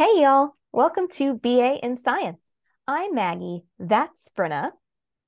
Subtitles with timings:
[0.00, 0.54] Hey, y'all.
[0.72, 2.54] Welcome to BA in Science.
[2.88, 3.64] I'm Maggie.
[3.78, 4.70] That's Brynna.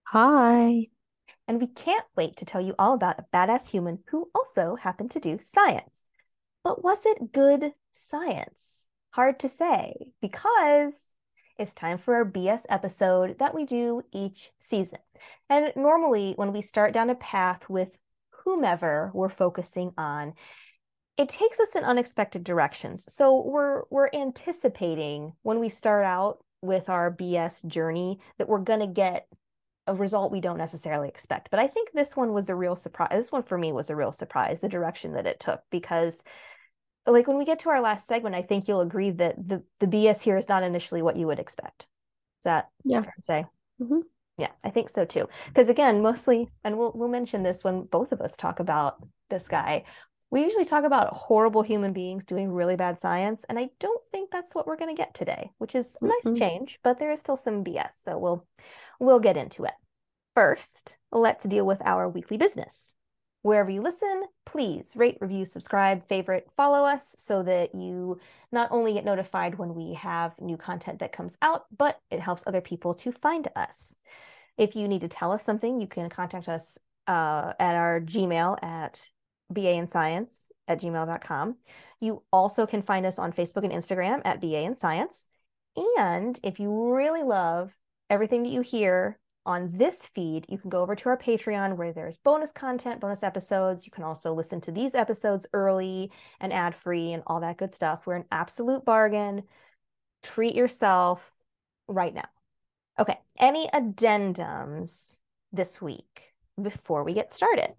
[0.04, 0.86] Hi.
[1.46, 5.10] And we can't wait to tell you all about a badass human who also happened
[5.10, 6.04] to do science.
[6.64, 8.86] But was it good science?
[9.10, 11.12] Hard to say because
[11.58, 15.00] it's time for our BS episode that we do each season.
[15.50, 17.98] And normally, when we start down a path with
[18.42, 20.32] whomever we're focusing on,
[21.16, 23.04] it takes us in unexpected directions.
[23.08, 28.80] So we're we're anticipating when we start out with our BS journey that we're going
[28.80, 29.26] to get
[29.86, 31.50] a result we don't necessarily expect.
[31.50, 33.10] But I think this one was a real surprise.
[33.10, 36.22] This one for me was a real surprise, the direction that it took because
[37.06, 39.86] like when we get to our last segment, I think you'll agree that the the
[39.86, 41.88] BS here is not initially what you would expect.
[42.40, 43.04] Is that yeah.
[43.20, 43.44] say?
[43.80, 44.00] Mm-hmm.
[44.38, 45.28] Yeah, I think so too.
[45.48, 48.96] Because again, mostly, and we'll we'll mention this when both of us talk about
[49.30, 49.84] this guy
[50.32, 54.30] we usually talk about horrible human beings doing really bad science, and I don't think
[54.30, 56.36] that's what we're going to get today, which is a nice mm-hmm.
[56.36, 58.46] change, but there is still some BS, so we'll
[58.98, 59.74] we'll get into it.
[60.34, 62.94] First, let's deal with our weekly business.
[63.42, 68.18] Wherever you listen, please rate, review, subscribe, favorite, follow us so that you
[68.50, 72.44] not only get notified when we have new content that comes out, but it helps
[72.46, 73.94] other people to find us.
[74.56, 78.62] If you need to tell us something, you can contact us uh, at our Gmail
[78.62, 79.10] at
[79.52, 81.56] BA in Science at gmail.com.
[82.00, 85.28] You also can find us on Facebook and Instagram at BA in Science.
[85.76, 87.76] And if you really love
[88.10, 91.92] everything that you hear on this feed, you can go over to our Patreon where
[91.92, 93.86] there's bonus content, bonus episodes.
[93.86, 97.74] You can also listen to these episodes early and ad free and all that good
[97.74, 98.06] stuff.
[98.06, 99.44] We're an absolute bargain.
[100.22, 101.32] Treat yourself
[101.88, 102.28] right now.
[102.98, 105.18] Okay, any addendums
[105.52, 107.74] this week before we get started?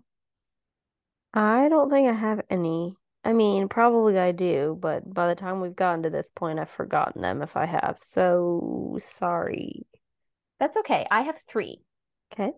[1.34, 2.96] I don't think I have any.
[3.24, 6.70] I mean, probably I do, but by the time we've gotten to this point, I've
[6.70, 7.98] forgotten them if I have.
[8.02, 9.88] So sorry.
[10.60, 11.08] That's okay.
[11.10, 11.82] I have three.
[12.34, 12.52] Okay.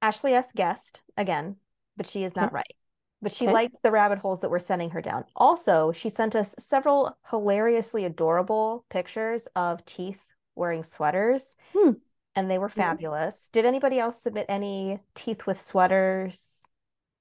[0.00, 0.50] Ashley S.
[0.54, 1.56] guessed again,
[1.96, 2.54] but she is not okay.
[2.54, 2.74] right.
[3.22, 3.54] But she okay.
[3.54, 5.24] likes the rabbit holes that we're sending her down.
[5.34, 10.20] Also, she sent us several hilariously adorable pictures of teeth
[10.54, 11.56] wearing sweaters.
[11.74, 11.92] Hmm.
[12.36, 13.36] And they were fabulous.
[13.44, 13.50] Yes.
[13.50, 16.53] Did anybody else submit any teeth with sweaters?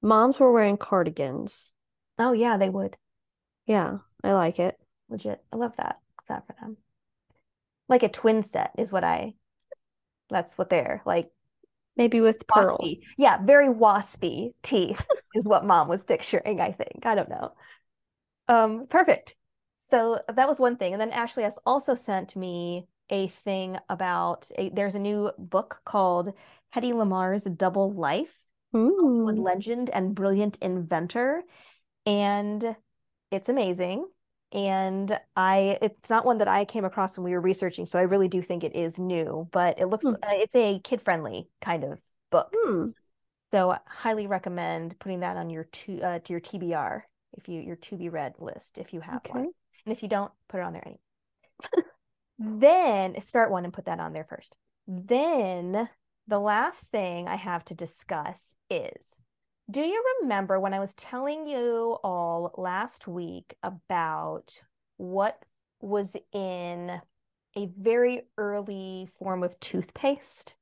[0.03, 1.72] Moms were wearing cardigans.
[2.19, 2.97] Oh yeah, they would.
[3.66, 4.78] Yeah, I like it.
[5.09, 5.41] Legit.
[5.52, 6.00] I love that.
[6.28, 6.78] That for them.
[7.88, 9.34] Like a twin set is what I
[10.30, 11.31] that's what they're like
[11.96, 12.80] maybe with pearls.
[12.81, 13.00] Waspy.
[13.18, 15.06] Yeah, very waspy teeth
[15.36, 17.06] is what mom was picturing, I think.
[17.06, 17.53] I don't know.
[18.47, 19.36] Um, perfect.
[19.90, 20.94] So that was one thing.
[20.94, 25.81] And then Ashley has also sent me a thing about a, there's a new book
[25.86, 26.34] called
[26.74, 28.43] Hedy Lamarr's Double Life
[28.74, 31.44] Hollywood legend and brilliant inventor.
[32.06, 32.76] And
[33.32, 34.08] it's amazing.
[34.52, 38.04] And I, it's not one that I came across when we were researching, so I
[38.04, 39.48] really do think it is new.
[39.52, 40.14] But it looks, hmm.
[40.14, 42.54] uh, it's a kid-friendly kind of book.
[42.56, 42.90] Hmm.
[43.52, 47.02] So I highly recommend putting that on your to, uh, to your TBR
[47.38, 49.34] if you your to be read list if you have okay.
[49.34, 49.52] one,
[49.86, 50.84] and if you don't, put it on there.
[50.86, 51.00] Anyway.
[52.40, 54.56] then start one and put that on there first.
[54.88, 55.90] Then
[56.28, 58.40] the last thing I have to discuss
[58.70, 59.18] is
[59.72, 64.62] do you remember when I was telling you all last week about
[64.98, 65.42] what
[65.80, 67.02] was in
[67.56, 70.56] a very early form of toothpaste?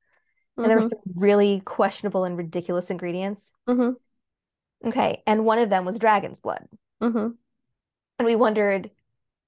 [0.55, 0.69] And mm-hmm.
[0.69, 3.51] there were some really questionable and ridiculous ingredients.
[3.67, 4.89] Mm-hmm.
[4.89, 5.23] Okay.
[5.25, 6.67] And one of them was dragon's blood.
[7.01, 7.29] Mm-hmm.
[8.19, 8.91] And we wondered,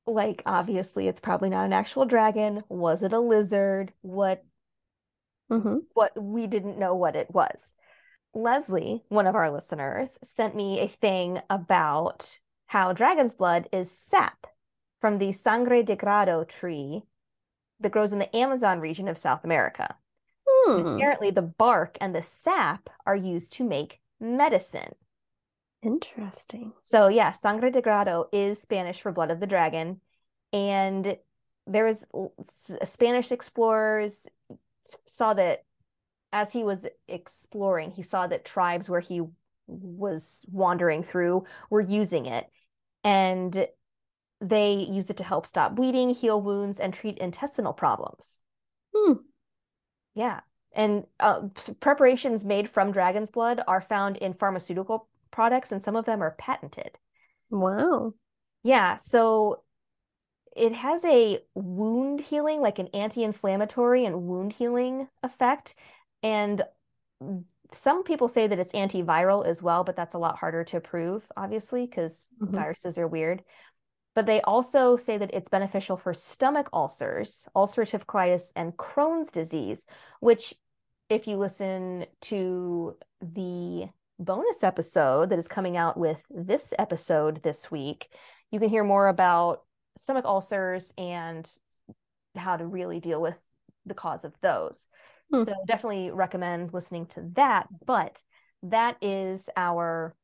[0.07, 2.63] like, obviously, it's probably not an actual dragon.
[2.69, 3.93] Was it a lizard?
[4.01, 4.43] What?
[5.53, 5.77] Mm-hmm.
[5.93, 7.75] What we didn't know what it was.
[8.33, 14.47] Leslie, one of our listeners, sent me a thing about how dragon's blood is sap
[14.99, 17.03] from the Sangre de Grado tree
[17.79, 19.95] that grows in the Amazon region of South America.
[20.47, 20.87] Hmm.
[20.87, 24.95] Apparently, the bark and the sap are used to make medicine.
[25.83, 26.71] Interesting.
[26.81, 29.99] So, yeah, Sangre de Grado is Spanish for blood of the dragon.
[30.53, 31.17] And
[31.67, 32.05] there was
[32.83, 34.27] Spanish explorers
[35.05, 35.63] saw that
[36.31, 39.21] as he was exploring, he saw that tribes where he
[39.67, 42.45] was wandering through were using it.
[43.03, 43.67] And
[44.41, 48.41] they use it to help stop bleeding, heal wounds, and treat intestinal problems.
[48.93, 49.13] Hmm.
[50.15, 50.41] Yeah.
[50.75, 51.47] And uh,
[51.79, 56.35] preparations made from dragon's blood are found in pharmaceutical products, and some of them are
[56.37, 56.97] patented.
[57.49, 58.13] Wow.
[58.63, 58.95] Yeah.
[58.95, 59.63] So
[60.55, 65.75] it has a wound healing, like an anti inflammatory and wound healing effect
[66.23, 66.63] and
[67.73, 71.23] some people say that it's antiviral as well, but that's a lot harder to prove,
[71.35, 72.55] obviously, because mm-hmm.
[72.55, 73.43] viruses are weird.
[74.15, 79.87] But they also say that it's beneficial for stomach ulcers, ulcerative colitis, and Crohn's disease,
[80.19, 80.53] which,
[81.09, 83.89] if you listen to the
[84.19, 88.07] bonus episode that is coming out with this episode this week,
[88.51, 89.63] you can hear more about
[89.97, 91.49] stomach ulcers and
[92.35, 93.35] how to really deal with
[93.85, 94.87] the cause of those.
[95.31, 95.43] Hmm.
[95.43, 97.67] So definitely recommend listening to that.
[97.85, 98.21] But
[98.63, 100.15] that is our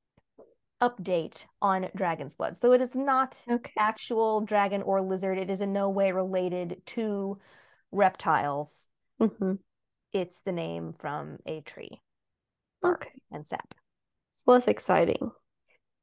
[0.81, 2.55] update on dragon's blood.
[2.55, 3.71] So it is not okay.
[3.77, 5.37] actual dragon or lizard.
[5.37, 7.37] It is in no way related to
[7.91, 8.87] reptiles.
[9.21, 9.55] Mm-hmm.
[10.13, 11.99] It's the name from a tree.
[12.83, 13.11] Okay.
[13.31, 13.75] And sap.
[14.31, 15.31] It's less exciting.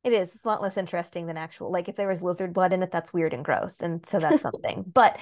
[0.07, 0.37] It is.
[0.37, 1.73] It's a lot less interesting than actual.
[1.73, 4.41] Like if there was lizard blood in it, that's weird and gross, and so that's
[4.51, 4.85] something.
[4.87, 5.19] but,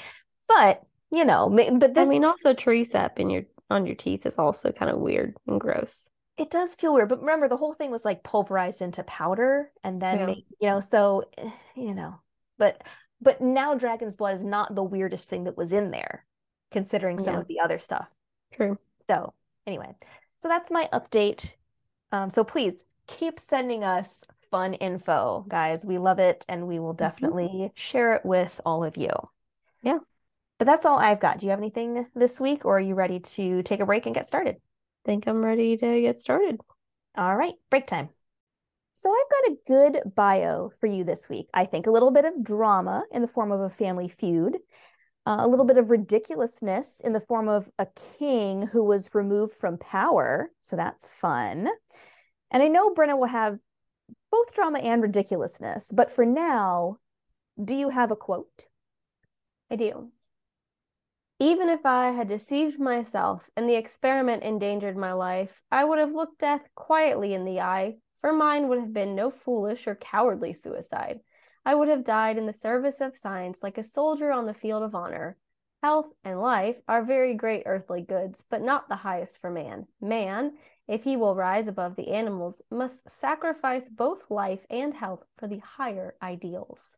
[0.47, 2.07] but you know, but this.
[2.07, 5.37] I mean, also tree sap in your on your teeth is also kind of weird
[5.47, 6.11] and gross.
[6.37, 10.03] It does feel weird, but remember the whole thing was like pulverized into powder and
[10.03, 10.27] then yeah.
[10.27, 12.21] make, you know, so eh, you know,
[12.59, 12.83] but
[13.23, 16.27] but now dragon's blood is not the weirdest thing that was in there,
[16.73, 17.41] considering some yeah.
[17.41, 18.09] of the other stuff.
[18.53, 18.79] True.
[19.09, 19.33] So
[19.67, 19.95] anyway,
[20.41, 21.55] so that's my update.
[22.13, 22.75] Um, so please
[23.07, 25.85] keep sending us fun info, guys.
[25.85, 27.05] We love it, and we will mm-hmm.
[27.05, 27.67] definitely mm-hmm.
[27.75, 29.11] share it with all of you.
[29.83, 29.99] Yeah.
[30.61, 31.39] But that's all I've got.
[31.39, 34.15] Do you have anything this week, or are you ready to take a break and
[34.15, 34.59] get started?
[35.05, 36.61] think I'm ready to get started.
[37.17, 38.11] All right, break time.
[38.95, 41.49] So I've got a good bio for you this week.
[41.53, 44.57] I think a little bit of drama in the form of a family feud,
[45.27, 49.53] uh, a little bit of ridiculousness in the form of a king who was removed
[49.53, 50.53] from power.
[50.61, 51.69] So that's fun.
[52.53, 53.59] And I know Brynna will have
[54.35, 56.97] both drama and ridiculousness, but for now,
[57.63, 58.67] do you have a quote?
[59.71, 60.11] I do.
[61.39, 66.15] Even if I had deceived myself and the experiment endangered my life, I would have
[66.15, 70.53] looked death quietly in the eye, for mine would have been no foolish or cowardly
[70.53, 71.21] suicide.
[71.65, 74.83] I would have died in the service of science like a soldier on the field
[74.83, 75.37] of honor.
[75.81, 79.87] Health and life are very great earthly goods, but not the highest for man.
[80.01, 80.55] Man,
[80.87, 85.59] if he will rise above the animals, must sacrifice both life and health for the
[85.59, 86.97] higher ideals.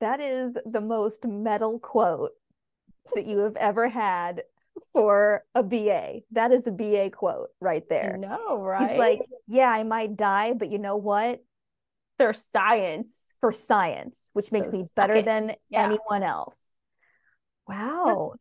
[0.00, 2.32] That is the most metal quote
[3.14, 4.42] that you have ever had
[4.92, 6.20] for a BA.
[6.32, 8.16] That is a BA quote right there.
[8.16, 8.90] No, right?
[8.90, 11.42] He's like, yeah, I might die, but you know what?
[12.18, 13.32] For science.
[13.40, 15.84] For science, which makes so me better than yeah.
[15.84, 16.58] anyone else.
[17.68, 18.34] Wow.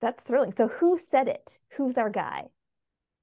[0.00, 0.52] That's thrilling.
[0.52, 1.58] So who said it?
[1.76, 2.46] Who's our guy?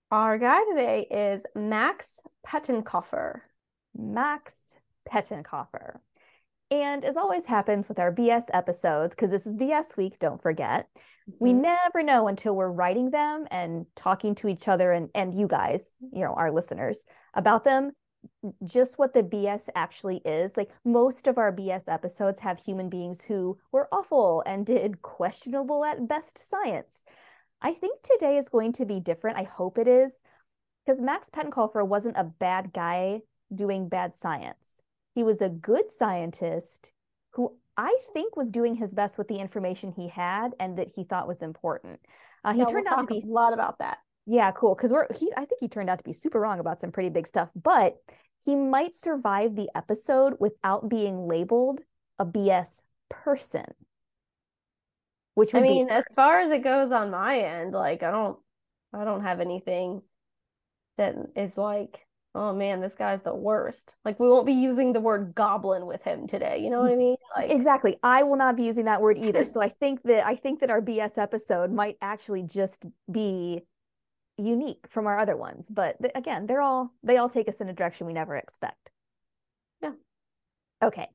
[0.10, 3.42] Our guy today is Max Pettenkofer.
[3.94, 4.76] Max
[5.06, 6.00] Pettenkofer.
[6.72, 10.88] And as always happens with our BS episodes, because this is BS week, don't forget,
[10.96, 11.32] mm-hmm.
[11.42, 15.46] we never know until we're writing them and talking to each other and, and you
[15.46, 17.92] guys, you know, our listeners about them,
[18.64, 20.56] just what the BS actually is.
[20.56, 25.84] Like most of our BS episodes have human beings who were awful and did questionable
[25.84, 27.04] at best science.
[27.62, 29.38] I think today is going to be different.
[29.38, 30.22] I hope it is,
[30.86, 33.22] because Max Pettenkofer wasn't a bad guy
[33.54, 34.82] doing bad science
[35.18, 36.92] he was a good scientist
[37.32, 41.06] who I think was doing his best with the information he had and that he
[41.06, 42.00] thought was important.
[42.44, 43.98] Uh, he yeah, turned we'll out to be a lot about that.
[44.28, 44.76] Yeah, cool.
[44.76, 47.10] Because we're he I think he turned out to be super wrong about some pretty
[47.10, 47.96] big stuff, but
[48.46, 51.82] he might survive the episode without being labeled
[52.20, 53.66] a BS person.
[55.38, 58.40] Which I mean, as far as it goes on my end, like I don't
[58.92, 60.02] I don't have anything
[60.98, 63.94] that is like oh man, this guy's the worst.
[64.04, 66.64] Like we won't be using the word goblin with him today.
[66.64, 67.18] You know what I mean?
[67.36, 67.98] Like Exactly.
[68.02, 69.46] I will not be using that word either.
[69.54, 73.62] so I think that I think that our BS episode might actually just be
[74.40, 75.70] unique from our other ones.
[75.70, 78.90] But th- again, they're all they all take us in a direction we never expect.
[79.84, 79.92] Yeah.
[80.82, 81.10] Okay.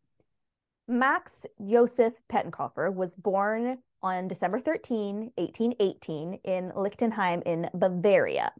[0.87, 8.53] Max Joseph Pettenkofer was born on December 13, 1818 in Lichtenheim in Bavaria.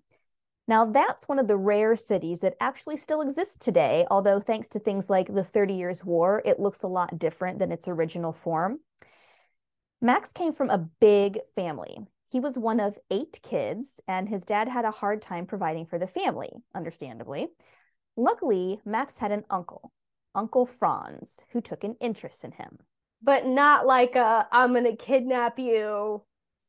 [0.69, 4.79] Now, that's one of the rare cities that actually still exists today, although thanks to
[4.79, 8.81] things like the Thirty Years' War, it looks a lot different than its original form.
[10.01, 11.99] Max came from a big family.
[12.29, 15.99] He was one of eight kids, and his dad had a hard time providing for
[15.99, 17.49] the family, understandably.
[18.17, 19.93] Luckily, Max had an uncle,
[20.35, 22.79] Uncle Franz, who took an interest in him.
[23.23, 26.23] But not like a, I'm going to kidnap you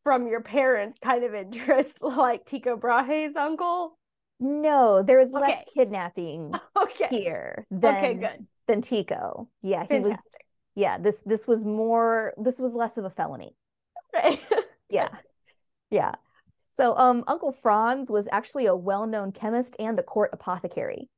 [0.04, 3.98] from your parents kind of interest, like Tycho Brahe's uncle?
[4.40, 5.42] No, there is okay.
[5.42, 7.08] less kidnapping okay.
[7.10, 8.48] here than okay, good.
[8.68, 9.50] than Tycho.
[9.62, 10.04] Yeah, Fantastic.
[10.04, 10.20] he was.
[10.76, 12.34] Yeah, this this was more.
[12.36, 13.56] This was less of a felony.
[14.16, 14.42] Okay.
[14.90, 15.10] yeah,
[15.92, 16.16] yeah.
[16.76, 21.10] So, um, Uncle Franz was actually a well-known chemist and the court apothecary.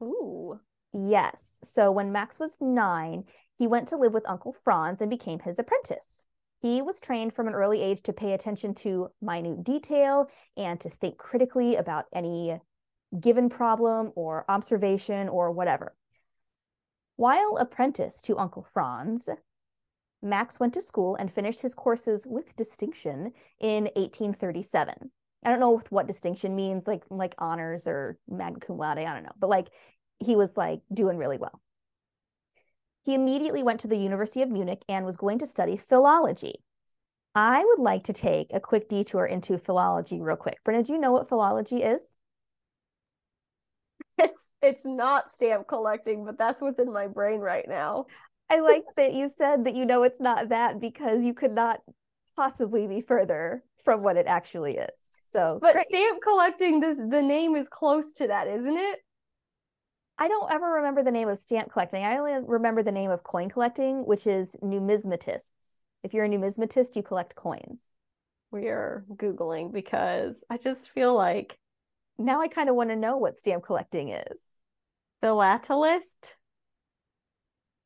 [0.00, 0.60] Ooh.
[0.92, 1.58] Yes.
[1.62, 3.24] So when Max was nine,
[3.60, 6.24] he went to live with Uncle Franz and became his apprentice.
[6.62, 10.88] He was trained from an early age to pay attention to minute detail and to
[10.88, 12.58] think critically about any
[13.20, 15.94] given problem or observation or whatever.
[17.16, 19.28] While apprentice to Uncle Franz,
[20.22, 25.10] Max went to school and finished his courses with distinction in 1837.
[25.44, 28.96] I don't know what distinction means, like like honors or magna cum laude.
[28.96, 29.68] I don't know, but like
[30.18, 31.60] he was like doing really well.
[33.04, 36.62] He immediately went to the University of Munich and was going to study philology.
[37.34, 40.58] I would like to take a quick detour into philology real quick.
[40.64, 42.16] Brynna, do you know what philology is?
[44.22, 48.04] It's it's not stamp collecting, but that's what's in my brain right now.
[48.50, 51.80] I like that you said that you know it's not that because you could not
[52.36, 54.90] possibly be further from what it actually is.
[55.30, 55.86] So, but great.
[55.88, 58.98] stamp collecting, this the name is close to that, isn't it?
[60.20, 62.04] I don't ever remember the name of stamp collecting.
[62.04, 65.84] I only remember the name of coin collecting, which is numismatists.
[66.04, 67.94] If you're a numismatist, you collect coins.
[68.50, 71.56] We are Googling because I just feel like
[72.18, 74.58] now I kind of want to know what stamp collecting is.
[75.22, 76.34] Philatelist?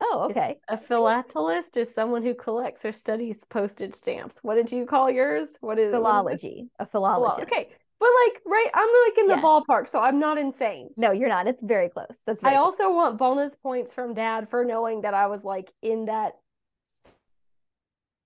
[0.00, 0.56] Oh, okay.
[0.68, 4.40] A philatelist is someone who collects or studies postage stamps.
[4.42, 5.56] What did you call yours?
[5.60, 6.68] What is philology?
[6.76, 7.52] What is a philologist.
[7.52, 7.68] Okay.
[8.00, 9.44] But like, right, I'm like in the yes.
[9.44, 10.90] ballpark, so I'm not insane.
[10.96, 11.46] No, you're not.
[11.46, 12.22] It's very close.
[12.26, 12.60] That's I close.
[12.60, 16.32] also want bonus points from dad for knowing that I was like in that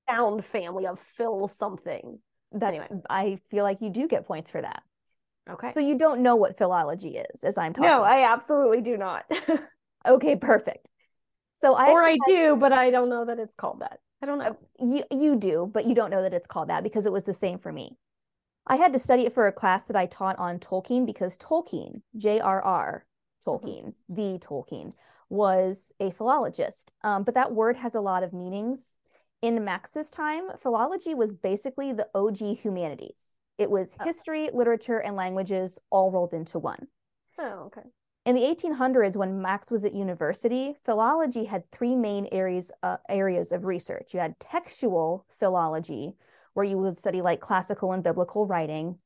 [0.09, 2.19] sound family of Phil something.
[2.53, 2.89] That anyway.
[3.11, 4.83] I feel like you do get points for that.
[5.51, 5.71] Okay.
[5.73, 7.91] So you don't know what philology is, as I'm talking.
[7.91, 9.25] No, I absolutely do not.
[10.07, 10.91] okay, perfect.
[11.61, 13.99] So I or I had, do, but I don't know that it's called that.
[14.23, 14.45] I don't know.
[14.45, 17.25] Uh, you you do, but you don't know that it's called that because it was
[17.25, 17.97] the same for me.
[18.69, 22.03] I had to study it for a class that I taught on Tolkien because Tolkien,
[22.17, 23.07] J.R.R.
[23.45, 24.15] Tolkien, mm-hmm.
[24.15, 24.93] the Tolkien,
[25.31, 26.93] was a philologist.
[27.03, 28.99] Um, but that word has a lot of meanings.
[29.41, 33.37] In Max's time, philology was basically the OG humanities.
[33.57, 34.05] It was oh.
[34.05, 36.89] history, literature, and languages all rolled into one.
[37.39, 37.89] Oh, okay.
[38.27, 43.53] In the 1800s, when Max was at university, philology had three main areas uh, areas
[43.53, 44.13] of research.
[44.13, 46.15] You had textual philology,
[46.59, 48.99] where you would study like classical and biblical writing.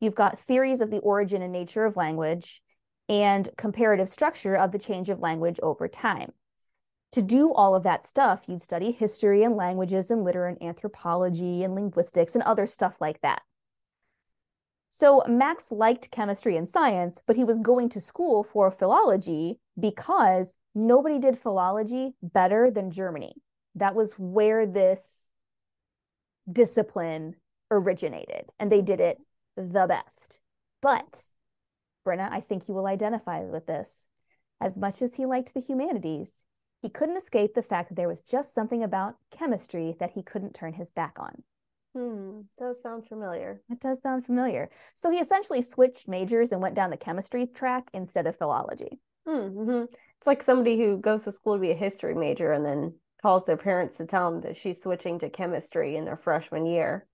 [0.00, 2.62] You've got theories of the origin and nature of language,
[3.10, 6.32] and comparative structure of the change of language over time.
[7.12, 11.62] To do all of that stuff, you'd study history and languages and literature and anthropology
[11.62, 13.42] and linguistics and other stuff like that.
[14.88, 20.56] So Max liked chemistry and science, but he was going to school for philology because
[20.74, 23.34] nobody did philology better than Germany.
[23.74, 25.28] That was where this
[26.50, 27.36] discipline
[27.70, 29.18] originated, and they did it
[29.56, 30.40] the best.
[30.80, 31.30] But,
[32.06, 34.08] Brynna, I think you will identify with this.
[34.60, 36.44] As much as he liked the humanities,
[36.82, 40.54] he couldn't escape the fact that there was just something about chemistry that he couldn't
[40.54, 41.42] turn his back on.
[41.94, 43.62] Hmm, does sound familiar.
[43.70, 44.68] It does sound familiar.
[44.94, 48.98] So he essentially switched majors and went down the chemistry track instead of philology.
[49.26, 49.84] Hmm, mm-hmm.
[50.18, 53.44] It's like somebody who goes to school to be a history major and then calls
[53.44, 57.06] their parents to tell them that she's switching to chemistry in their freshman year.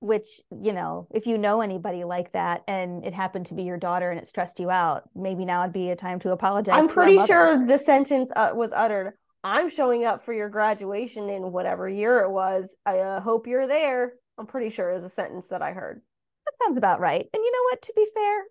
[0.00, 3.78] Which, you know, if you know anybody like that and it happened to be your
[3.78, 6.74] daughter and it stressed you out, maybe now would be a time to apologize.
[6.76, 9.14] I'm pretty sure the sentence uh, was uttered
[9.44, 12.74] I'm showing up for your graduation in whatever year it was.
[12.86, 14.14] I uh, hope you're there.
[14.38, 16.00] I'm pretty sure is a sentence that I heard.
[16.46, 17.28] That sounds about right.
[17.32, 17.82] And you know what?
[17.82, 18.44] To be fair,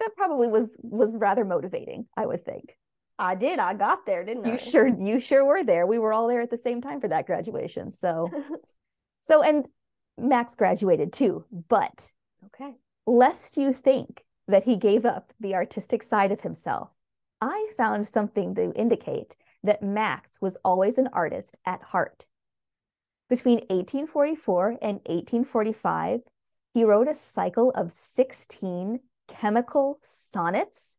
[0.00, 2.06] that probably was was rather motivating.
[2.14, 2.76] I would think.
[3.18, 3.58] I did.
[3.58, 4.54] I got there, didn't you I?
[4.54, 4.86] You sure.
[4.88, 5.86] You sure were there.
[5.86, 7.92] We were all there at the same time for that graduation.
[7.92, 8.30] So,
[9.20, 9.66] so and
[10.16, 11.44] Max graduated too.
[11.68, 12.12] But
[12.46, 16.90] okay, lest you think that he gave up the artistic side of himself,
[17.40, 22.26] I found something to indicate that Max was always an artist at heart.
[23.28, 26.20] Between 1844 and 1845,
[26.72, 30.96] he wrote a cycle of 16 chemical sonnets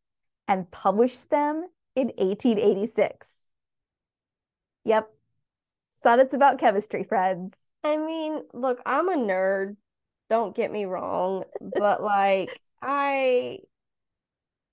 [0.47, 1.65] and published them
[1.99, 3.51] in 1886.
[4.85, 5.09] Yep.
[5.89, 7.69] Sonnets about chemistry, friends.
[7.83, 9.75] I mean, look, I'm a nerd.
[10.29, 12.49] Don't get me wrong, but like
[12.81, 13.59] I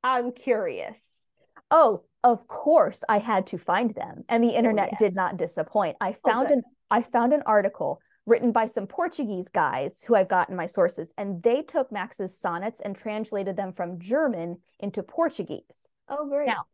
[0.02, 1.30] I'm curious.
[1.71, 5.00] Oh, of course I had to find them and the oh, internet oh, yes.
[5.00, 5.97] did not disappoint.
[6.00, 10.14] I oh, found oh, an I found an article written by some Portuguese guys who
[10.14, 15.02] I've gotten my sources and they took Max's sonnets and translated them from German into
[15.02, 15.88] Portuguese.
[16.09, 16.49] Oh great.
[16.49, 16.66] Now,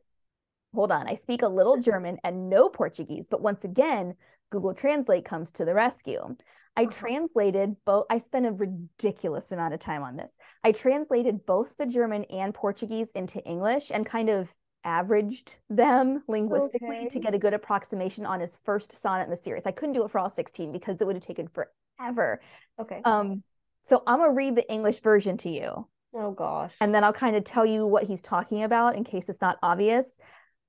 [0.75, 1.09] hold on.
[1.09, 4.15] I speak a little German and no Portuguese, but once again,
[4.51, 6.37] Google Translate comes to the rescue.
[6.77, 6.91] I uh-huh.
[6.91, 10.37] translated both, I spent a ridiculous amount of time on this.
[10.65, 17.01] I translated both the German and Portuguese into English and kind of averaged them linguistically
[17.01, 17.09] Okay.
[17.09, 19.67] to get a good approximation on his first sonnet in the series.
[19.67, 22.41] I couldn't do it for all 16 because it would have taken forever.
[22.79, 23.01] Okay.
[23.05, 23.43] Um,
[23.85, 26.75] so I'm gonna read the English version to you, oh gosh.
[26.81, 29.59] and then I'll kind of tell you what he's talking about in case it's not
[29.63, 30.19] obvious.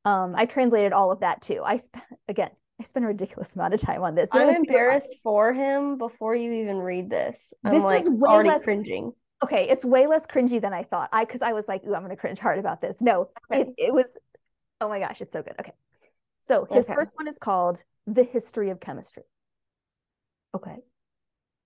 [0.06, 1.62] Um, I translated all of that too.
[1.64, 4.30] I spent again, I spent a ridiculous amount of time on this.
[4.34, 7.54] I'm let's see what- embarrassed for him before you even read this.
[7.64, 9.14] I'm This like is way already less- cringing.
[9.44, 11.10] Okay, it's way less cringy than I thought.
[11.12, 13.02] I because I was like, ooh, I'm gonna cringe hard about this.
[13.02, 13.62] No, Okay.
[13.62, 14.18] it, it was
[14.82, 15.56] oh my gosh, it's so good.
[15.60, 15.74] Okay.
[16.42, 16.96] So his Okay.
[16.96, 19.24] first one is called The History of Chemistry.
[20.56, 20.78] Okay.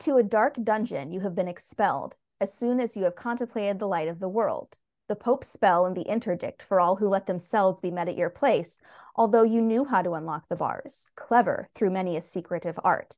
[0.01, 3.87] To a dark dungeon you have been expelled as soon as you have contemplated the
[3.87, 4.77] light of the world.
[5.07, 8.29] The Pope's spell and the interdict for all who let themselves be met at your
[8.29, 8.81] place,
[9.15, 13.17] although you knew how to unlock the bars, clever through many a secretive art.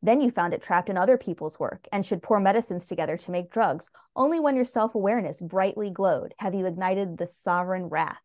[0.00, 3.30] Then you found it trapped in other people's work and should pour medicines together to
[3.30, 3.90] make drugs.
[4.16, 8.22] Only when your self awareness brightly glowed have you ignited the sovereign wrath.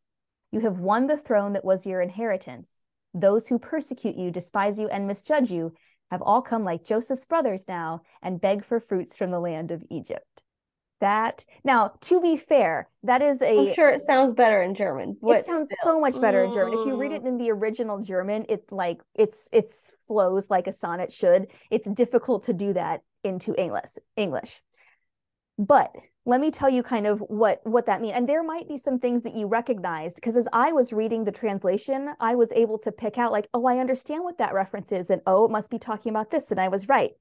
[0.50, 2.86] You have won the throne that was your inheritance.
[3.14, 5.74] Those who persecute you, despise you, and misjudge you
[6.10, 9.84] have all come like Joseph's brothers now and beg for fruits from the land of
[9.90, 10.33] Egypt.
[11.04, 15.18] That now, to be fair, that is a I'm sure it sounds better in German.
[15.22, 15.78] it sounds still.
[15.96, 16.80] so much better in German.
[16.80, 17.16] If you read Mm.
[17.18, 21.48] it in the original German, it like it's it's flows like a sonnet should.
[21.70, 23.98] It's difficult to do that into English.
[24.16, 24.62] English.
[25.58, 25.92] But
[26.26, 28.14] let me tell you kind of what what that means.
[28.16, 31.34] And there might be some things that you recognized because as I was reading the
[31.34, 35.10] translation, I was able to pick out like, oh, I understand what that reference is,
[35.10, 37.12] and oh, it must be talking about this, and I was right.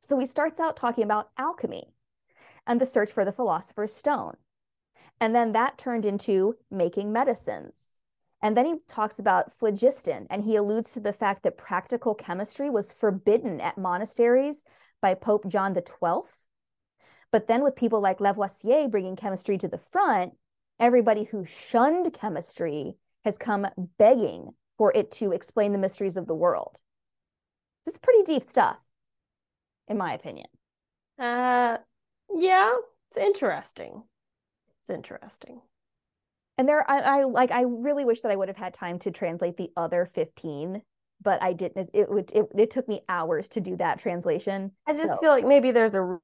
[0.00, 1.88] So he starts out talking about alchemy
[2.66, 4.36] and the search for the philosopher's stone.
[5.20, 8.00] And then that turned into making medicines.
[8.42, 12.68] And then he talks about phlogiston, and he alludes to the fact that practical chemistry
[12.68, 14.62] was forbidden at monasteries
[15.00, 16.44] by Pope John Twelfth.
[17.32, 20.34] But then, with people like Lavoisier bringing chemistry to the front,
[20.78, 23.66] everybody who shunned chemistry has come
[23.98, 26.80] begging for it to explain the mysteries of the world.
[27.84, 28.84] This is pretty deep stuff,
[29.88, 30.46] in my opinion.
[31.18, 31.78] Uh,
[32.38, 32.74] yeah,
[33.08, 34.04] it's interesting.
[34.80, 35.60] It's interesting.
[36.58, 39.10] And there, I, I like, I really wish that I would have had time to
[39.10, 40.82] translate the other 15,
[41.22, 41.90] but I didn't.
[41.92, 44.72] It would, it, it took me hours to do that translation.
[44.86, 46.18] I just So- feel like maybe there's a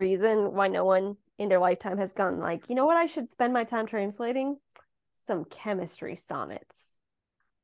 [0.00, 3.28] reason why no one in their lifetime has gone like, you know what, I should
[3.28, 4.58] spend my time translating
[5.14, 6.98] some chemistry sonnets.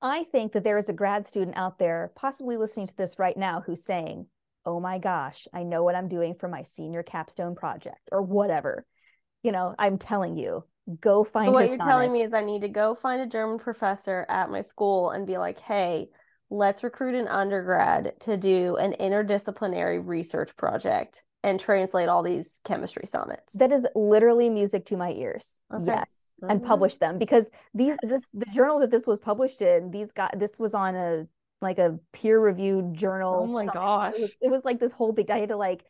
[0.03, 3.37] I think that there is a grad student out there, possibly listening to this right
[3.37, 4.26] now, who's saying,
[4.66, 8.85] Oh my gosh, I know what I'm doing for my senior capstone project or whatever.
[9.42, 10.64] You know, I'm telling you,
[11.01, 13.59] go find So what you're telling me is I need to go find a German
[13.59, 16.09] professor at my school and be like, hey,
[16.51, 23.07] let's recruit an undergrad to do an interdisciplinary research project and translate all these chemistry
[23.07, 23.55] sonnets.
[23.55, 25.61] That is literally music to my ears.
[25.73, 25.92] Okay.
[25.92, 26.27] Yes.
[26.49, 26.66] And Mhm.
[26.66, 30.59] publish them because these this the journal that this was published in, these got this
[30.59, 31.27] was on a
[31.61, 33.42] like a peer-reviewed journal.
[33.44, 33.81] Oh my something.
[33.81, 34.14] gosh.
[34.16, 35.85] It was, it was like this whole big I had to like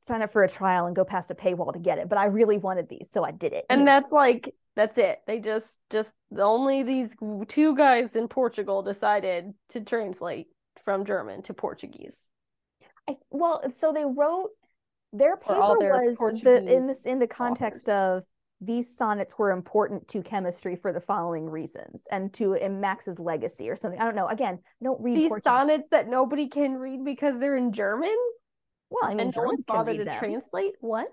[0.00, 2.26] sign up for a trial and go past a paywall to get it, but I
[2.26, 3.64] really wanted these, so I did it.
[3.68, 5.18] And that's like that's it.
[5.26, 7.16] They just just only these
[7.48, 10.46] two guys in Portugal decided to translate
[10.84, 12.16] from German to Portuguese.
[13.08, 14.50] I, well, so they wrote
[15.12, 18.22] their paper their was the in this in the context authors.
[18.22, 18.24] of
[18.64, 23.68] these sonnets were important to chemistry for the following reasons and to in Max's legacy
[23.68, 24.00] or something.
[24.00, 24.28] I don't know.
[24.28, 25.44] Again, don't read These Portuguese.
[25.44, 28.16] sonnets that nobody can read because they're in German
[28.90, 30.18] Well, I mean, and no one's Germans can bothered to them.
[30.18, 30.74] translate.
[30.80, 31.08] What?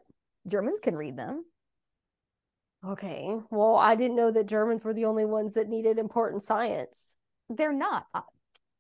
[0.47, 1.43] Germans can read them.
[2.85, 3.35] Okay.
[3.49, 7.15] Well, I didn't know that Germans were the only ones that needed important science.
[7.49, 8.05] They're not.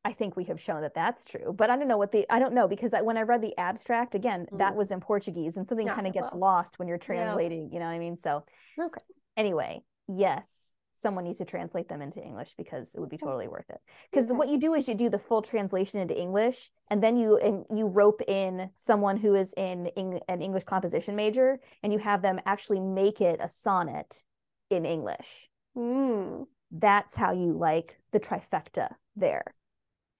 [0.05, 2.39] I think we have shown that that's true, but I don't know what the I
[2.39, 4.77] don't know because I, when I read the abstract again, that Mm.
[4.77, 7.05] was in Portuguese, and something Yeah, kind of gets well, lost when you're yeah.
[7.05, 7.69] translating.
[7.71, 8.15] You know what I mean?
[8.17, 8.45] So
[8.79, 9.01] Okay.
[9.35, 13.69] anyway, yes, someone needs to translate them into English because it would be totally worth
[13.69, 13.79] it.
[14.09, 14.37] Because Okay.
[14.37, 17.65] what you do is you do the full translation into English, and then you and
[17.77, 19.87] you rope in someone who is in
[20.29, 24.23] an English composition major, and you have them actually make it a sonnet
[24.69, 25.49] in English.
[25.75, 26.47] Mm.
[26.71, 29.43] That's how you like the trifecta there.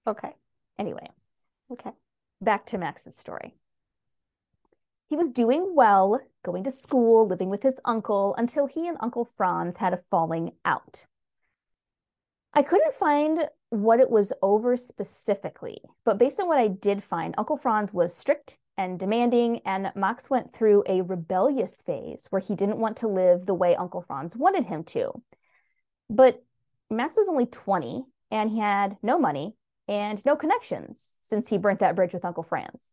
[0.06, 0.32] Okay.
[0.78, 1.08] Anyway,
[1.70, 1.90] Okay.
[2.40, 3.54] back to Max's story.
[5.08, 9.24] He was doing well, going to school, living with his uncle, until he and Uncle
[9.24, 11.06] Franz had a falling out.
[12.54, 17.34] I couldn't find what it was over specifically, but based on what I did find,
[17.38, 22.54] Uncle Franz was strict and demanding, and Max went through a rebellious phase where he
[22.56, 25.12] didn't want to live the way Uncle Franz wanted him to.
[26.08, 26.42] But
[26.88, 29.54] Max was only 20 and he had no money
[29.90, 32.92] and no connections since he burnt that bridge with Uncle Franz.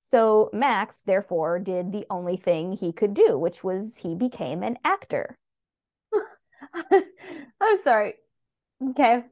[0.00, 4.78] So Max, therefore, did the only thing he could do, which was he became an
[4.82, 5.38] actor.
[7.60, 8.14] I'm sorry.
[8.90, 9.24] Okay.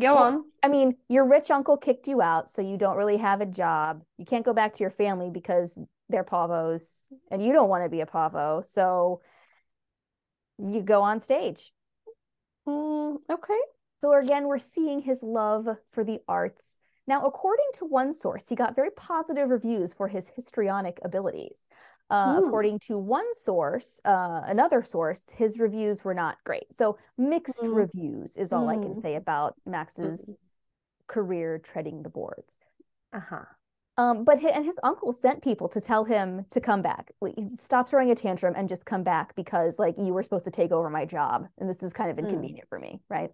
[0.00, 0.44] Go well, on.
[0.62, 4.02] I mean, your rich uncle kicked you out, so you don't really have a job.
[4.16, 7.90] You can't go back to your family because they're pavos and you don't want to
[7.90, 8.62] be a pavo.
[8.62, 9.20] So
[10.58, 11.72] you go on stage.
[12.68, 13.58] Mm, okay.
[14.00, 16.78] So again, we're seeing his love for the arts.
[17.06, 21.68] Now, according to one source, he got very positive reviews for his histrionic abilities.
[22.08, 22.46] Uh, mm.
[22.46, 26.72] According to one source, uh, another source, his reviews were not great.
[26.74, 27.74] So mixed mm.
[27.74, 28.78] reviews is all mm.
[28.78, 29.02] I can mm.
[29.02, 30.34] say about Max's mm.
[31.06, 32.56] career treading the boards.
[33.12, 33.44] Uh huh.
[33.96, 37.12] Um, but his, and his uncle sent people to tell him to come back.
[37.56, 40.72] Stop throwing a tantrum and just come back because like you were supposed to take
[40.72, 42.20] over my job, and this is kind of mm.
[42.20, 43.30] inconvenient for me, right?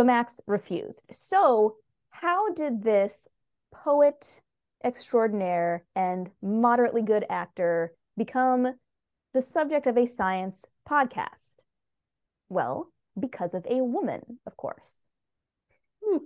[0.00, 1.04] But Max refused.
[1.10, 1.76] So
[2.08, 3.28] how did this
[3.70, 4.40] poet
[4.82, 8.78] extraordinaire and moderately good actor become
[9.34, 11.56] the subject of a science podcast?
[12.48, 15.00] Well, because of a woman, of course.
[16.02, 16.24] Hmm.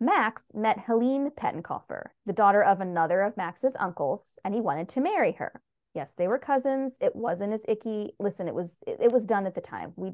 [0.00, 5.00] Max met Helene Pettenkofer, the daughter of another of Max's uncles, and he wanted to
[5.00, 5.62] marry her.
[5.96, 6.98] Yes, they were cousins.
[7.00, 8.12] It wasn't as icky.
[8.20, 9.94] Listen, it was it, it was done at the time.
[9.96, 10.12] We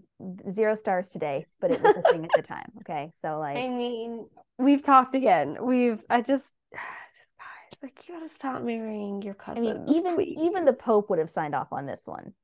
[0.49, 2.71] zero stars today, but it was a thing at the time.
[2.83, 5.59] Okay, so like, I mean, we've talked again.
[5.61, 9.68] We've I just guys like you gotta stop marrying your cousins.
[9.68, 10.38] I mean, even please.
[10.40, 12.35] even the Pope would have signed off on this one.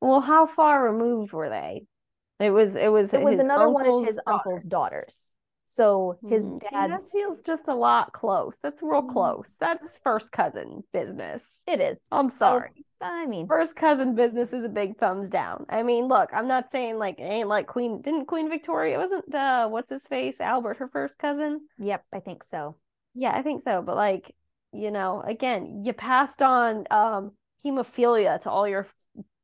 [0.00, 1.84] Well, how far removed were they?
[2.38, 4.32] It was it was it was another one of his daughter.
[4.32, 5.34] uncle's daughters.
[5.70, 8.58] So his mm, dad that feels just a lot close.
[8.60, 9.08] That's real mm.
[9.08, 9.54] close.
[9.60, 11.62] That's first cousin business.
[11.64, 12.00] It is.
[12.10, 12.70] I'm sorry.
[13.00, 15.66] I mean, first cousin business is a big thumbs down.
[15.68, 18.02] I mean, look, I'm not saying like it ain't like Queen.
[18.02, 18.98] Didn't Queen Victoria?
[18.98, 21.60] wasn't uh, what's his face Albert her first cousin?
[21.78, 22.74] Yep, I think so.
[23.14, 23.80] Yeah, I think so.
[23.80, 24.34] But like,
[24.72, 27.30] you know, again, you passed on um
[27.64, 28.88] hemophilia to all your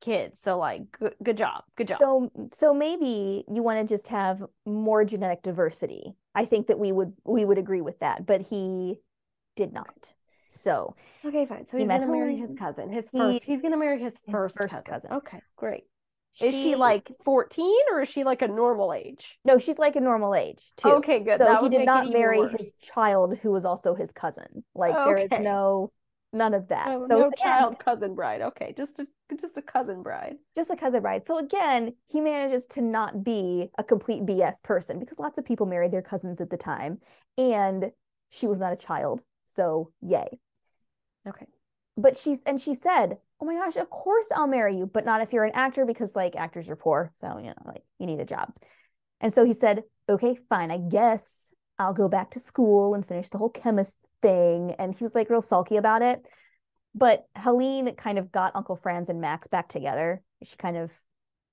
[0.01, 0.41] kids.
[0.41, 1.65] So like good, good job.
[1.77, 1.99] Good job.
[1.99, 6.15] So so maybe you want to just have more genetic diversity.
[6.35, 8.97] I think that we would we would agree with that, but he
[9.57, 10.15] did not.
[10.49, 11.67] So okay, fine.
[11.67, 12.91] So he's gonna marry his cousin.
[12.93, 13.45] His first.
[13.45, 14.93] He, he's gonna marry his first, his first cousin.
[14.93, 15.13] cousin.
[15.13, 15.85] Okay, great.
[16.33, 19.39] She, is she like 14 or is she like a normal age?
[19.47, 20.91] No, she's like a normal age too.
[20.97, 21.41] Okay, good.
[21.41, 24.63] So that he did not marry his child who was also his cousin.
[24.75, 25.05] Like okay.
[25.05, 25.93] there is no
[26.33, 26.89] none of that.
[26.89, 28.43] No, so no again, child cousin bride.
[28.43, 29.07] Okay, just a
[29.39, 30.37] just a cousin bride.
[30.55, 31.25] Just a cousin bride.
[31.25, 35.67] So again, he manages to not be a complete BS person because lots of people
[35.67, 36.99] married their cousins at the time,
[37.39, 37.91] and
[38.31, 39.23] she was not a child.
[39.47, 40.39] So yay.
[41.27, 41.47] Okay.
[41.97, 45.23] But she's and she said, "Oh my gosh, of course I'll marry you, but not
[45.23, 48.21] if you're an actor because like actors are poor, so you know like you need
[48.21, 48.55] a job."
[49.21, 53.29] And so he said, "Okay, fine, I guess I'll go back to school and finish
[53.29, 54.72] the whole chemist thing.
[54.79, 56.26] And he was like real sulky about it.
[56.94, 60.22] But Helene kind of got Uncle Franz and Max back together.
[60.42, 60.92] She kind of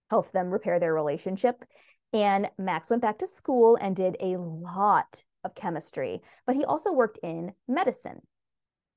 [0.10, 1.64] helped them repair their relationship.
[2.14, 6.94] And Max went back to school and did a lot of chemistry, but he also
[6.94, 8.22] worked in medicine.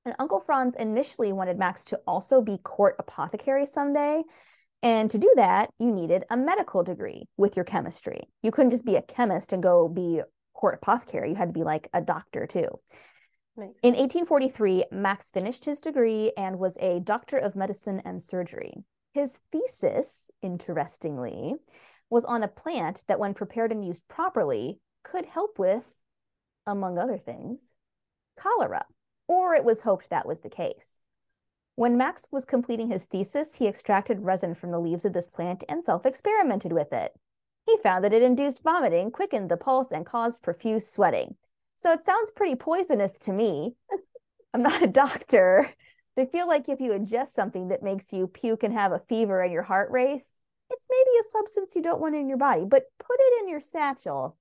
[0.05, 4.23] And Uncle Franz initially wanted Max to also be court apothecary someday.
[4.83, 8.29] And to do that, you needed a medical degree with your chemistry.
[8.43, 10.21] You couldn't just be a chemist and go be
[10.53, 11.29] court apothecary.
[11.29, 12.69] You had to be like a doctor too.
[13.57, 18.83] In 1843, Max finished his degree and was a doctor of medicine and surgery.
[19.13, 21.55] His thesis, interestingly,
[22.07, 25.95] was on a plant that, when prepared and used properly, could help with,
[26.67, 27.73] among other things,
[28.37, 28.85] cholera,
[29.27, 30.99] or it was hoped that was the case.
[31.73, 35.63] When Max was completing his thesis, he extracted resin from the leaves of this plant
[35.67, 37.13] and self experimented with it.
[37.65, 41.37] He found that it induced vomiting, quickened the pulse, and caused profuse sweating.
[41.77, 43.75] So it sounds pretty poisonous to me.
[44.53, 45.71] I'm not a doctor.
[46.15, 49.03] But I feel like if you ingest something that makes you puke and have a
[49.07, 50.33] fever and your heart race,
[50.71, 53.61] it's maybe a substance you don't want in your body, but put it in your
[53.61, 54.35] satchel.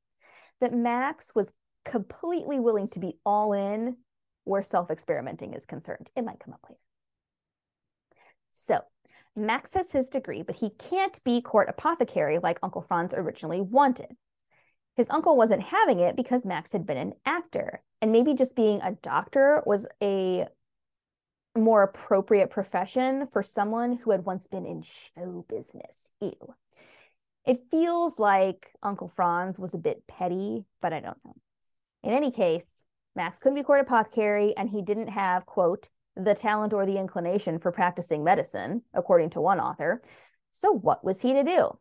[0.60, 1.52] That Max was
[1.84, 3.98] completely willing to be all in
[4.44, 6.08] where self experimenting is concerned.
[6.16, 6.80] It might come up later.
[8.52, 8.80] So,
[9.36, 14.16] Max has his degree, but he can't be court apothecary like Uncle Franz originally wanted.
[14.96, 18.80] His uncle wasn't having it because Max had been an actor, and maybe just being
[18.80, 20.46] a doctor was a
[21.54, 26.10] more appropriate profession for someone who had once been in show business.
[26.20, 26.54] Ew.
[27.46, 31.34] It feels like Uncle Franz was a bit petty, but I don't know.
[32.02, 32.82] In any case,
[33.14, 37.58] Max couldn't be court apothecary, and he didn't have, quote, the talent or the inclination
[37.58, 40.00] for practicing medicine, according to one author.
[40.52, 41.78] So, what was he to do?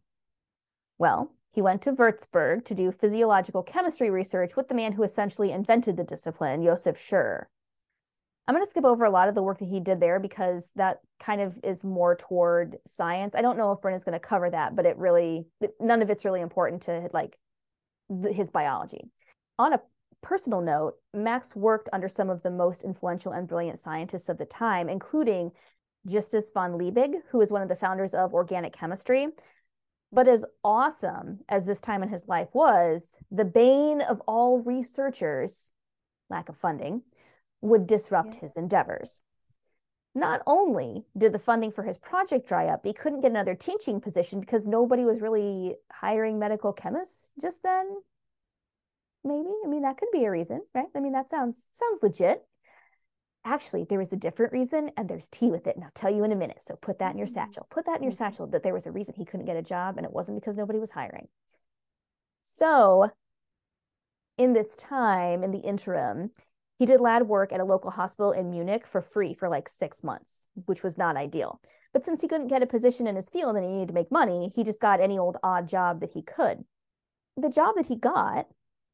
[0.97, 5.54] Well, he went to Würzburg to do physiological chemistry research with the man who essentially
[5.54, 7.48] invented the discipline, Josef Scherer.
[8.46, 10.74] I'm going to skip over a lot of the work that he did there because
[10.76, 13.36] that kind of is more toward science.
[13.36, 15.46] I don't know if Bryn is going to cover that, but it really,
[15.80, 17.38] none of it's really important to like
[18.30, 19.10] his biology.
[19.58, 19.80] On a
[20.22, 24.46] personal note, Max worked under some of the most influential and brilliant scientists of the
[24.46, 25.52] time, including
[26.06, 29.28] Justus von Liebig, who is one of the founders of organic chemistry.
[30.15, 35.73] But as awesome as this time in his life was, the bane of all researchers,
[36.30, 37.01] lack of funding,
[37.60, 38.39] would disrupt yeah.
[38.41, 39.23] his endeavors.
[40.15, 43.99] Not only did the funding for his project dry up, he couldn't get another teaching
[43.99, 47.86] position because nobody was really hiring medical chemists just then.
[49.25, 49.49] Maybe.
[49.65, 50.88] I mean, that could be a reason, right?
[50.95, 52.41] I mean, that sounds sounds legit.
[53.45, 56.23] Actually, there was a different reason, and there's tea with it, and I'll tell you
[56.23, 56.63] in a minute.
[56.63, 57.36] So put that in your mm-hmm.
[57.36, 57.67] satchel.
[57.69, 58.17] Put that in your mm-hmm.
[58.17, 60.58] satchel that there was a reason he couldn't get a job, and it wasn't because
[60.58, 61.27] nobody was hiring.
[62.41, 63.12] So,
[64.38, 66.31] in this time, in the interim,
[66.77, 70.03] he did lab work at a local hospital in Munich for free for like six
[70.03, 71.62] months, which was not ideal.
[71.93, 74.12] But since he couldn't get a position in his field and he needed to make
[74.12, 76.65] money, he just got any old odd job that he could.
[77.38, 78.47] The job that he got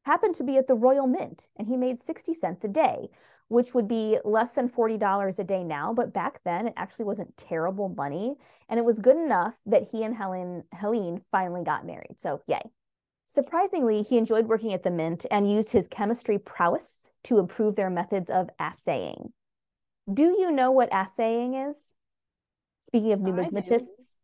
[0.04, 3.08] happened to be at the Royal Mint, and he made 60 cents a day,
[3.52, 5.92] which would be less than $40 a day now.
[5.92, 8.36] But back then, it actually wasn't terrible money.
[8.66, 12.18] And it was good enough that he and Helen, Helene finally got married.
[12.18, 12.62] So, yay.
[13.26, 17.90] Surprisingly, he enjoyed working at the Mint and used his chemistry prowess to improve their
[17.90, 19.34] methods of assaying.
[20.12, 21.94] Do you know what assaying is?
[22.80, 24.16] Speaking of numismatists.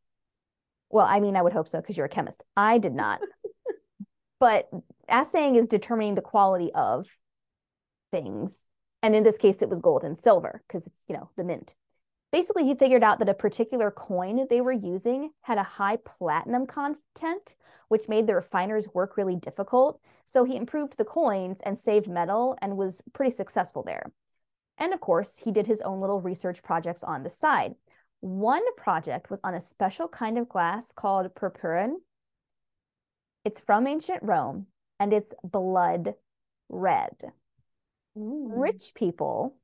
[0.89, 2.45] Well, I mean, I would hope so because you're a chemist.
[2.57, 3.21] I did not.
[4.41, 4.71] but
[5.07, 7.07] assaying is determining the quality of
[8.11, 8.65] things.
[9.03, 11.75] And in this case, it was gold and silver because it's, you know, the mint.
[12.31, 16.67] Basically, he figured out that a particular coin they were using had a high platinum
[16.67, 17.57] content,
[17.89, 20.01] which made the refiners work really difficult.
[20.27, 24.13] So he improved the coins and saved metal and was pretty successful there.
[24.77, 27.77] And of course, he did his own little research projects on the side.
[28.21, 31.97] One project was on a special kind of glass called purpurin.
[33.45, 34.67] It's from ancient Rome
[35.01, 36.15] and it's blood
[36.69, 37.33] red.
[38.19, 38.49] Mm.
[38.51, 39.57] Rich people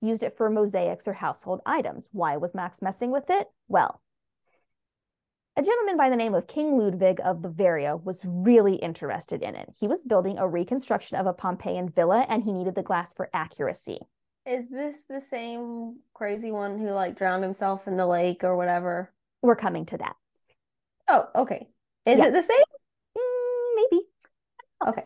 [0.00, 2.08] used it for mosaics or household items.
[2.12, 3.48] Why was Max messing with it?
[3.68, 4.00] Well,
[5.56, 9.70] a gentleman by the name of King Ludwig of Bavaria was really interested in it.
[9.78, 13.30] He was building a reconstruction of a Pompeian villa and he needed the glass for
[13.32, 14.00] accuracy.
[14.46, 19.12] Is this the same crazy one who like drowned himself in the lake or whatever?
[19.42, 20.16] We're coming to that.
[21.08, 21.68] Oh, okay.
[22.04, 22.26] Is yeah.
[22.26, 22.64] it the same?
[23.16, 24.02] Mm, maybe.
[24.88, 25.04] Okay.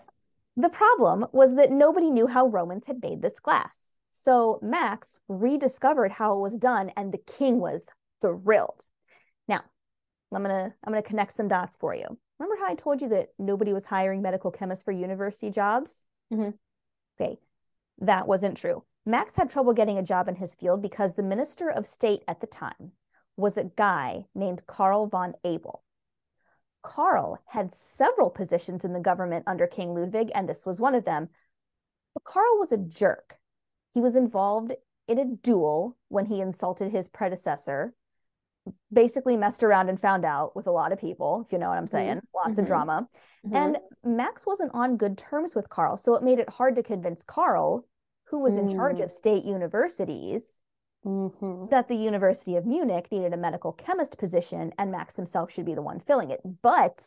[0.59, 3.97] The problem was that nobody knew how Romans had made this glass.
[4.11, 7.89] So Max rediscovered how it was done, and the king was
[8.21, 8.89] thrilled.
[9.47, 9.61] Now,
[10.35, 12.19] I'm gonna I'm gonna connect some dots for you.
[12.41, 16.09] Remember how I told you that nobody was hiring medical chemists for university jobs?
[16.33, 16.51] Mm-hmm.
[17.21, 17.39] Okay,
[18.01, 18.83] that wasn't true.
[19.07, 22.41] Max had trouble getting a job in his field because the minister of state at
[22.41, 22.91] the time
[23.37, 25.85] was a guy named Karl von Abel.
[26.83, 31.05] Karl had several positions in the government under King Ludwig, and this was one of
[31.05, 31.29] them.
[32.15, 33.39] But Karl was a jerk.
[33.95, 34.73] He was involved
[35.07, 37.95] in a duel when he insulted his predecessor,
[38.93, 41.79] basically messed around and found out with a lot of people, if you know what
[41.79, 41.97] I'm mm-hmm.
[41.97, 42.17] saying.
[42.17, 42.37] Mm-hmm.
[42.37, 42.61] Lots mm-hmm.
[42.61, 43.09] of drama.
[43.47, 43.57] Mm-hmm.
[43.57, 45.97] And Max wasn't on good terms with Karl.
[45.97, 47.87] So it made it hard to convince Karl,
[48.27, 49.13] who was in charge of mm.
[49.13, 50.61] state universities,
[51.05, 51.67] mm-hmm.
[51.71, 55.75] that the University of Munich needed a medical chemist position and Max himself should be
[55.75, 56.41] the one filling it.
[56.63, 57.03] But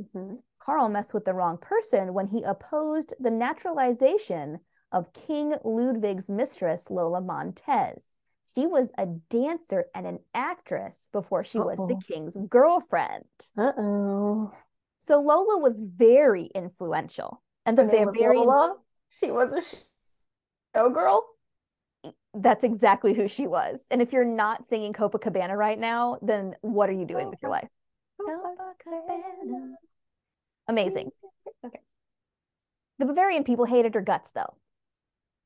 [0.00, 0.36] mm-hmm.
[0.58, 4.60] Karl messed with the wrong person when he opposed the naturalization
[4.92, 8.12] of King Ludwig's mistress, Lola Montez.
[8.46, 11.66] She was a dancer and an actress before she Uh-oh.
[11.66, 13.24] was the king's girlfriend.
[13.56, 14.52] Uh oh.
[14.98, 17.42] So Lola was very influential.
[17.66, 18.76] And the very Lola?
[19.08, 21.20] She was a showgirl?
[22.34, 23.86] That's exactly who she was.
[23.90, 27.50] And if you're not singing Copacabana right now, then what are you doing with your
[27.50, 27.68] life?
[28.20, 29.74] Copacabana.
[30.68, 31.10] Amazing.
[31.64, 31.80] Okay.
[32.98, 34.54] The Bavarian people hated her guts, though.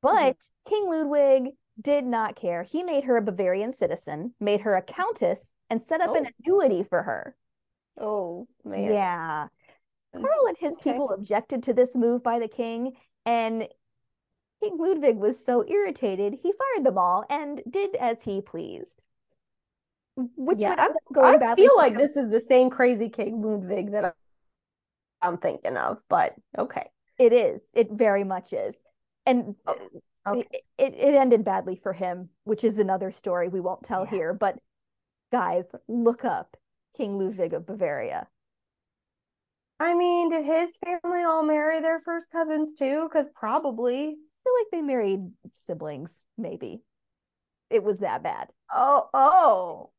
[0.04, 0.16] Mm-hmm.
[0.16, 0.68] But mm-hmm.
[0.68, 2.64] King Ludwig did not care.
[2.64, 6.16] He made her a Bavarian citizen, made her a countess, and set up oh.
[6.16, 7.36] an annuity for her.
[8.00, 8.92] Oh, man.
[8.92, 9.46] Yeah.
[10.12, 10.92] Karl and his okay.
[10.92, 12.96] people objected to this move by the king,
[13.26, 13.68] and
[14.62, 19.00] King Ludwig was so irritated, he fired them all and did as he pleased.
[20.16, 21.98] Which yeah, I feel like him.
[21.98, 24.16] this is the same crazy King Ludwig that
[25.22, 26.86] I'm thinking of, but okay.
[27.18, 27.62] It is.
[27.72, 28.82] It very much is
[29.28, 29.76] and oh,
[30.26, 30.48] okay.
[30.78, 34.10] it, it ended badly for him which is another story we won't tell yeah.
[34.10, 34.58] here but
[35.30, 36.56] guys look up
[36.96, 38.26] king ludwig of bavaria
[39.78, 44.16] i mean did his family all marry their first cousins too because probably
[44.48, 46.80] feel like they married siblings, maybe.
[47.70, 48.48] It was that bad.
[48.72, 49.90] Oh, oh.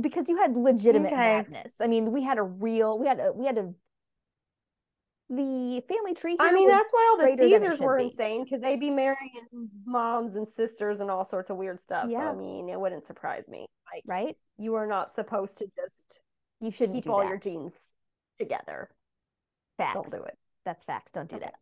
[0.00, 1.16] Because you had legitimate Okay.
[1.16, 1.80] madness.
[1.80, 3.72] I mean, we had a real we had a we had a
[5.28, 8.04] the family tree I mean, that's why all the straighter than it Caesars were be.
[8.04, 9.46] insane because they'd be marrying
[9.86, 12.10] moms and sisters and all sorts of weird stuff.
[12.10, 12.30] So Yeah.
[12.30, 13.66] I mean, it wouldn't surprise me.
[13.92, 14.36] Like, right?
[14.58, 16.20] you are not supposed to just
[16.60, 17.28] You shouldn't keep all that.
[17.28, 17.94] your genes
[18.38, 18.90] together.
[19.78, 19.94] facts.
[19.94, 20.36] Don't do it.
[20.64, 21.12] That's facts.
[21.12, 21.46] Don't do Okay.
[21.46, 21.54] that.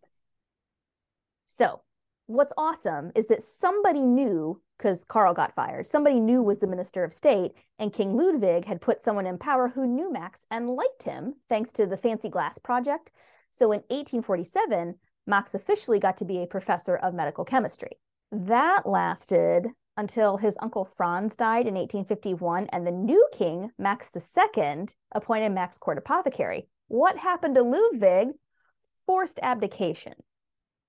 [1.47, 1.83] So,
[2.29, 5.87] what's awesome is that somebody knew because Karl got fired.
[5.87, 9.69] Somebody knew was the minister of state, and King Ludwig had put someone in power
[9.69, 13.11] who knew Max and liked him thanks to the fancy glass project.
[13.51, 14.95] So, in 1847,
[15.27, 17.99] Max officially got to be a professor of medical chemistry.
[18.31, 24.87] That lasted until his uncle Franz died in 1851, and the new king, Max II,
[25.13, 26.69] appointed Max court apothecary.
[26.87, 28.29] What happened to Ludwig?
[29.07, 30.15] Forced abdication.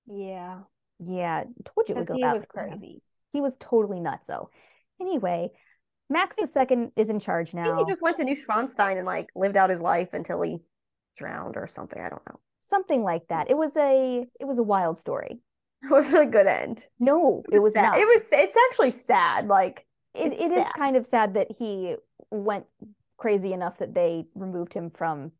[0.06, 0.60] Yeah.
[1.02, 3.02] Yeah, told you it would go he was crazy.
[3.32, 4.48] He was totally nutso.
[5.00, 5.50] Anyway,
[6.10, 7.78] Max II is in charge now.
[7.78, 10.58] he just went to New Neuschwanstein and like lived out his life until he
[11.16, 12.02] drowned or something.
[12.02, 12.40] I don't know.
[12.60, 13.50] Something like that.
[13.50, 15.40] It was a it was a wild story.
[15.82, 16.84] It wasn't a good end.
[16.98, 17.82] No, it was sad.
[17.82, 17.98] not.
[18.00, 18.26] It was.
[18.30, 19.48] It's actually sad.
[19.48, 20.72] Like it, it is sad.
[20.76, 21.96] kind of sad that he
[22.30, 22.66] went
[23.16, 25.32] crazy enough that they removed him from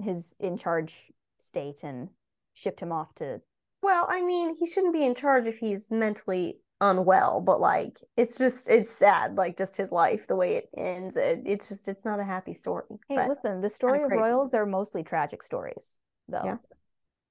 [0.00, 2.08] his in charge state and
[2.54, 3.40] shipped him off to
[3.82, 8.38] Well, I mean, he shouldn't be in charge if he's mentally unwell, but like it's
[8.38, 11.16] just it's sad, like just his life, the way it ends.
[11.16, 12.86] It, it's just it's not a happy story.
[13.08, 16.42] Hey, but listen, the story of royals are mostly tragic stories, though.
[16.44, 16.56] Yeah.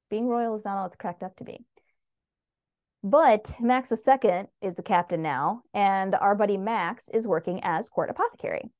[0.10, 1.65] Being royal is not all it's cracked up to be.
[3.03, 8.10] But Max II is the captain now, and our buddy Max is working as court
[8.10, 8.71] apothecary.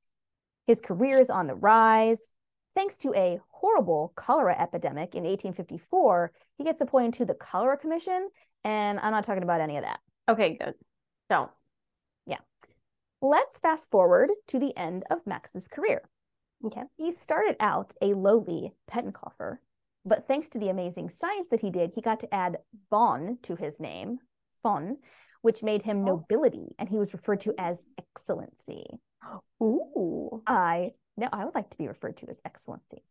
[0.66, 2.34] His career is on the rise.
[2.78, 8.30] Thanks to a horrible cholera epidemic in 1854, he gets appointed to the Cholera Commission,
[8.64, 10.00] and I'm not talking about any of that.
[10.30, 10.76] okay, good.
[11.30, 11.50] Don't.
[13.20, 16.04] Let's fast forward to the end of Max's career.
[16.64, 16.84] Okay.
[16.98, 19.58] He started out a lowly Pettenkofer,
[20.06, 22.58] but thanks to the amazing science that he did, he got to add
[22.92, 24.20] von to his name,
[24.62, 24.98] von,
[25.42, 26.06] which made him Oh.
[26.06, 28.86] nobility, and he was referred to as excellency.
[29.64, 30.44] Ooh.
[30.46, 33.04] I no, I would like to be referred to as excellency.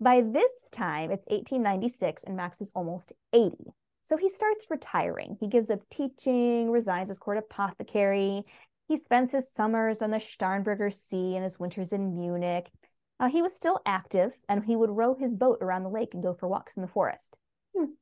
[0.00, 3.56] By this time, it's 1896, and Max is almost 80.
[4.04, 5.36] So he starts retiring.
[5.38, 8.44] He gives up teaching, resigns as court apothecary.
[8.88, 12.70] He spends his summers on the Starnberger Sea and his winters in Munich.
[13.18, 16.22] Uh, he was still active, and he would row his boat around the lake and
[16.22, 17.36] go for walks in the forest.
[17.76, 17.92] Hmm.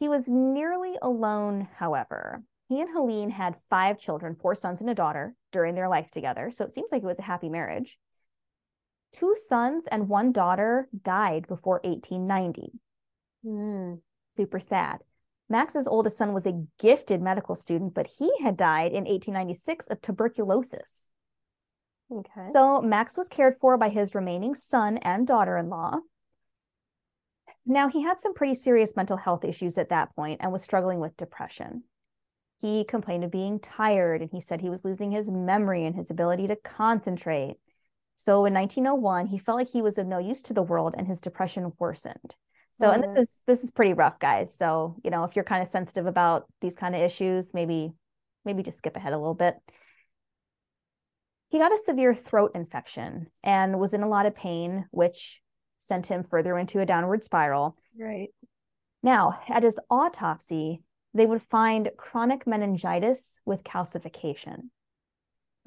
[0.00, 2.42] He was nearly alone, however.
[2.68, 6.50] He and Helene had five children, four sons and a daughter, during their life together.
[6.50, 7.96] So it seems like it was a happy marriage.
[9.18, 12.72] Two sons and one daughter died before 1890.
[13.44, 14.00] Mm.
[14.36, 14.98] Super sad.
[15.48, 20.02] Max's oldest son was a gifted medical student, but he had died in 1896 of
[20.02, 21.12] tuberculosis.
[22.12, 22.42] Okay.
[22.52, 26.00] So Max was cared for by his remaining son and daughter in law.
[27.64, 31.00] Now, he had some pretty serious mental health issues at that point and was struggling
[31.00, 31.84] with depression.
[32.60, 36.10] He complained of being tired and he said he was losing his memory and his
[36.10, 37.56] ability to concentrate.
[38.16, 41.06] So in 1901, he felt like he was of no use to the world and
[41.06, 42.36] his depression worsened.
[42.72, 43.20] So, and this Mhm.
[43.20, 44.54] is this is pretty rough, guys.
[44.54, 47.92] So, you know, if you're kind of sensitive about these kind of issues, maybe
[48.44, 49.56] maybe just skip ahead a little bit.
[51.48, 55.42] He got a severe throat infection and was in a lot of pain, which
[55.78, 57.76] sent him further into a downward spiral.
[57.98, 58.30] right.
[59.02, 60.82] Now, at his autopsy,
[61.14, 64.70] they would find chronic meningitis with calcification.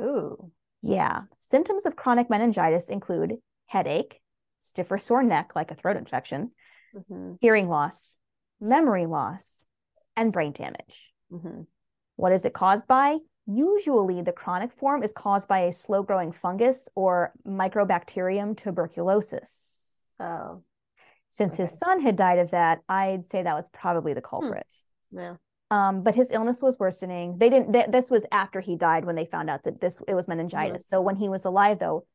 [0.02, 0.52] Ooh.
[0.82, 3.38] Yeah, symptoms of chronic meningitis include
[3.68, 4.22] headache,
[4.60, 6.52] stiffer sore neck like a throat infection,
[6.96, 7.34] Mm-hmm.
[7.39, 8.18] hearing loss,
[8.60, 9.63] memory loss,
[10.15, 11.13] and brain damage.
[11.32, 11.62] Mm-hmm.
[12.15, 13.20] What is it caused by?
[13.46, 19.94] Usually, the chronic form is caused by a slow growing fungus or Mycobacterium tuberculosis.
[20.19, 20.63] Oh.
[21.30, 24.65] Since his son had died of that, I'd say that was probably the culprit.
[25.12, 25.36] Yeah.
[25.72, 27.38] Um, but his illness was worsening.
[27.38, 27.74] They didn't.
[27.74, 30.88] Th- this was after he died when they found out that this it was meningitis.
[30.88, 32.06] So when he was alive, though,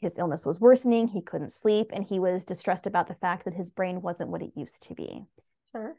[0.00, 1.08] his illness was worsening.
[1.08, 4.42] He couldn't sleep, and he was distressed about the fact that his brain wasn't what
[4.42, 5.24] it used to be.
[5.72, 5.96] Sure.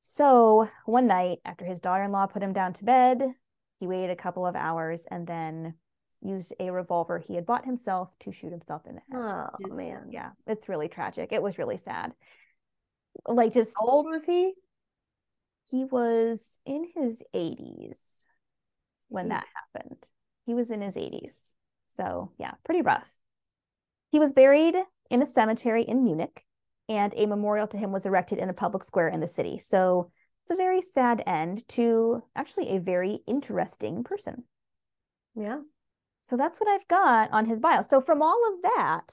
[0.00, 3.22] So one night, after his daughter-in-law put him down to bed,
[3.80, 5.74] he waited a couple of hours and then
[6.22, 9.20] used a revolver he had bought himself to shoot himself in the head.
[9.20, 10.08] Oh Just- man.
[10.10, 11.32] Yeah, it's really tragic.
[11.32, 12.12] It was really sad.
[13.26, 14.54] Like just How old was he?
[15.70, 18.26] He was in his 80s
[19.08, 20.08] when that happened.
[20.46, 21.54] He was in his 80s.
[21.88, 23.10] So, yeah, pretty rough.
[24.10, 24.76] He was buried
[25.10, 26.44] in a cemetery in Munich,
[26.88, 29.58] and a memorial to him was erected in a public square in the city.
[29.58, 30.10] So,
[30.44, 34.44] It's a very sad end to actually a very interesting person.
[35.34, 35.60] Yeah.
[36.22, 37.82] So that's what I've got on his bio.
[37.82, 39.12] So from all of that,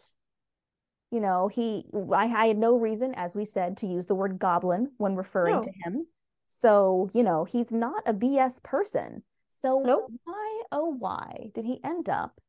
[1.11, 4.39] you know, he I, I had no reason, as we said, to use the word
[4.39, 5.61] goblin when referring No.
[5.61, 6.07] to him.
[6.47, 9.23] So, you know, he's not a BS person.
[9.49, 10.11] So Nope.
[10.23, 12.39] why oh why did he end up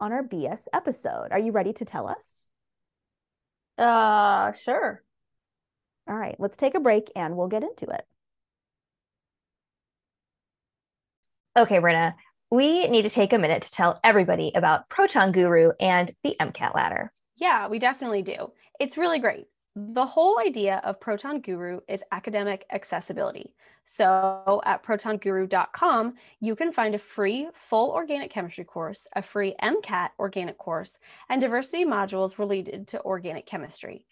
[0.00, 1.28] on our BS episode?
[1.30, 2.48] Are you ready to tell us?
[3.76, 5.02] Uh, sure.
[6.08, 8.04] All right, let's take a break and we'll get into it.
[11.56, 12.14] Okay, Brynna,
[12.50, 16.74] we need to take a minute to tell everybody about Proton Guru and the MCAT
[16.74, 17.12] ladder.
[17.36, 18.52] Yeah, we definitely do.
[18.80, 19.46] It's really great.
[19.80, 23.54] The whole idea of Proton Guru is academic accessibility.
[23.84, 30.08] So at protonguru.com, you can find a free full organic chemistry course, a free MCAT
[30.18, 30.98] organic course,
[31.28, 34.04] and diversity modules related to organic chemistry.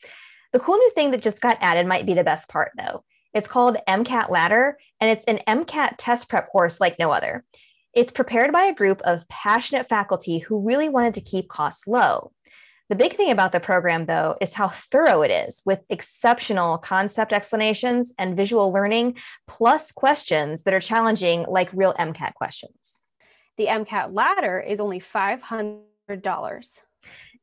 [0.53, 3.03] The cool new thing that just got added might be the best part, though.
[3.35, 7.45] It's called MCAT Ladder, and it's an MCAT test prep course like no other.
[7.93, 12.31] It's prepared by a group of passionate faculty who really wanted to keep costs low.
[12.89, 17.33] The big thing about the program, though, is how thorough it is with exceptional concept
[17.33, 19.17] explanations and visual learning,
[19.49, 23.03] plus questions that are challenging like real MCAT questions.
[23.57, 25.81] The MCAT ladder is only $500.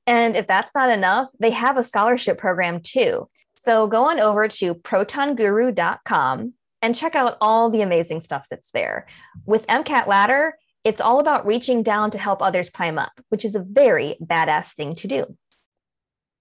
[0.05, 3.27] And if that's not enough, they have a scholarship program too.
[3.55, 9.07] So go on over to protonguru.com and check out all the amazing stuff that's there.
[9.45, 13.55] With MCAT Ladder, it's all about reaching down to help others climb up, which is
[13.55, 15.37] a very badass thing to do.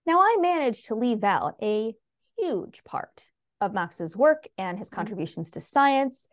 [0.04, 1.94] Now, I managed to leave out a
[2.36, 3.28] huge part
[3.60, 6.28] of Max's work and his contributions to science.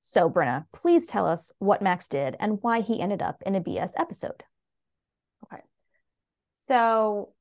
[0.00, 3.60] So, Brynna, please tell us what Max did and why he ended up in a
[3.60, 4.42] BS episode.
[5.44, 5.62] Okay.
[6.58, 7.32] So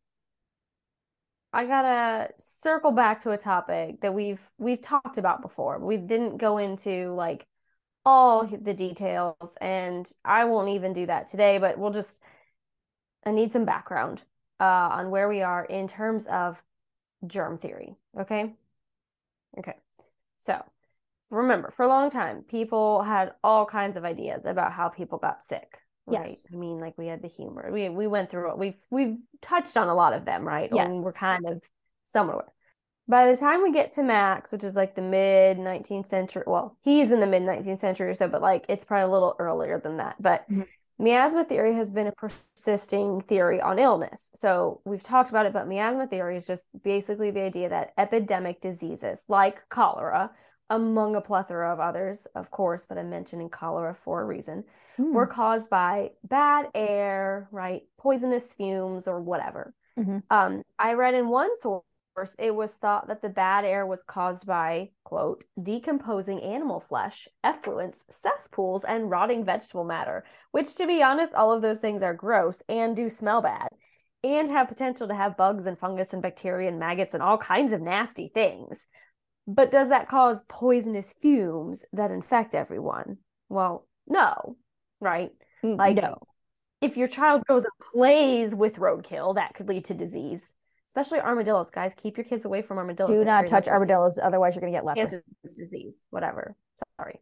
[1.52, 5.80] I gotta circle back to a topic that we've we've talked about before.
[5.80, 7.46] We didn't go into like
[8.06, 12.20] all the details, and I won't even do that today, but we'll just
[13.26, 14.22] I need some background
[14.60, 16.62] uh, on where we are in terms of
[17.26, 17.96] germ theory.
[18.20, 18.54] Okay.
[19.58, 19.76] Okay.
[20.38, 20.64] So
[21.30, 25.44] remember, for a long time, people had all kinds of ideas about how people got
[25.44, 25.80] sick.
[26.06, 26.30] Right.
[26.30, 26.50] Yes.
[26.54, 27.70] I mean, like we had the humor.
[27.72, 28.58] We we went through it.
[28.58, 30.70] We've we've touched on a lot of them, right?
[30.74, 30.94] Yes.
[30.94, 31.62] And we're kind of
[32.04, 32.46] somewhere.
[33.08, 36.78] By the time we get to Max, which is like the mid 19th century, well,
[36.82, 39.80] he's in the mid 19th century or so, but like it's probably a little earlier
[39.80, 40.16] than that.
[40.22, 40.68] But Mhm.
[40.98, 44.32] miasma theory has been a persisting theory on illness.
[44.36, 48.62] So we've talked about it, but miasma theory is just basically the idea that epidemic
[48.62, 50.32] diseases like cholera,
[50.70, 54.64] among a plethora of others, of course, but I'm mentioning cholera for a reason,
[54.96, 55.14] Hmm.
[55.14, 57.84] were caused by bad air, right?
[57.98, 59.74] Poisonous fumes or whatever.
[59.98, 60.24] Mhm.
[60.30, 61.84] Um, I read in one source
[62.40, 68.04] it was thought that the bad air was caused by, quote, decomposing animal flesh, effluents,
[68.10, 72.62] cesspools, and rotting vegetable matter, which, to be honest, all of those things are gross
[72.70, 73.70] and do smell bad
[74.24, 77.74] and have potential to have bugs and fungus and bacteria and maggots and all kinds
[77.74, 78.88] of nasty things.
[79.46, 83.18] But does that cause poisonous fumes that infect everyone?
[83.50, 84.56] Well, no,
[85.02, 85.32] right?
[85.78, 86.18] Like, no.
[86.82, 90.54] if your child goes and plays with roadkill, that could lead to disease,
[90.88, 91.72] especially armadillos.
[91.72, 93.10] Guys, keep your kids away from armadillos.
[93.10, 95.22] Do They're not touch armadillos, otherwise you're going to get leprosy.
[95.44, 96.56] Disease, whatever.
[96.98, 97.20] Sorry.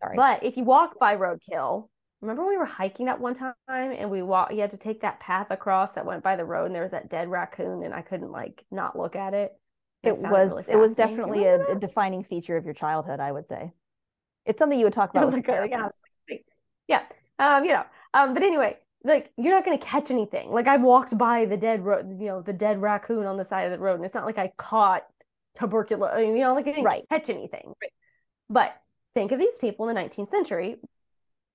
[0.00, 0.16] Sorry.
[0.16, 1.88] But if you walk by roadkill,
[2.20, 4.52] remember when we were hiking that one time and we walked.
[4.52, 6.90] you had to take that path across that went by the road and there was
[6.90, 9.52] that dead raccoon and I couldn't like not look at it.
[10.02, 13.48] It was really it was definitely a, a defining feature of your childhood, I would
[13.48, 13.72] say.
[14.44, 15.88] It's something you would talk It about was like, a- yeah,
[16.88, 17.02] yeah.
[17.38, 20.50] Um, you know, um, but anyway, like you're not gonna catch anything.
[20.50, 23.64] Like I walked by the dead road, you know, the dead raccoon on the side
[23.64, 25.04] of the road, and it's not like I caught
[25.54, 26.26] tuberculosis.
[26.26, 27.08] You know, like I didn't Right.
[27.10, 27.74] catch anything.
[27.82, 27.92] Right.
[28.50, 28.80] But
[29.14, 30.76] think of these people in the 19th century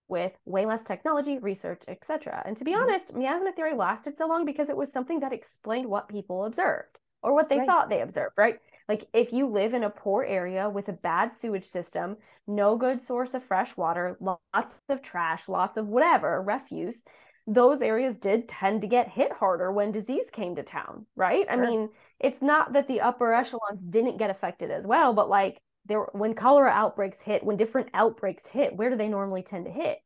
[0.08, 2.42] with way less technology, research, etc.
[2.46, 2.82] And to be Mhm.
[2.82, 6.98] honest, miasma theory lasted so long because it was something that explained what people observed
[7.22, 7.68] or what they Right.
[7.68, 8.60] thought they observed, right?
[8.88, 13.02] Like if you live in a poor area with a bad sewage system, no good
[13.02, 17.04] source of fresh water, lots of trash, lots of whatever, refuse,
[17.50, 21.46] those areas did tend to get hit harder when disease came to town, right?
[21.50, 21.90] I mean,
[22.20, 26.36] it's not that the upper echelons didn't get affected as well, but like there when
[26.36, 29.98] cholera outbreaks hit, when different outbreaks hit, where do they normally tend to hit?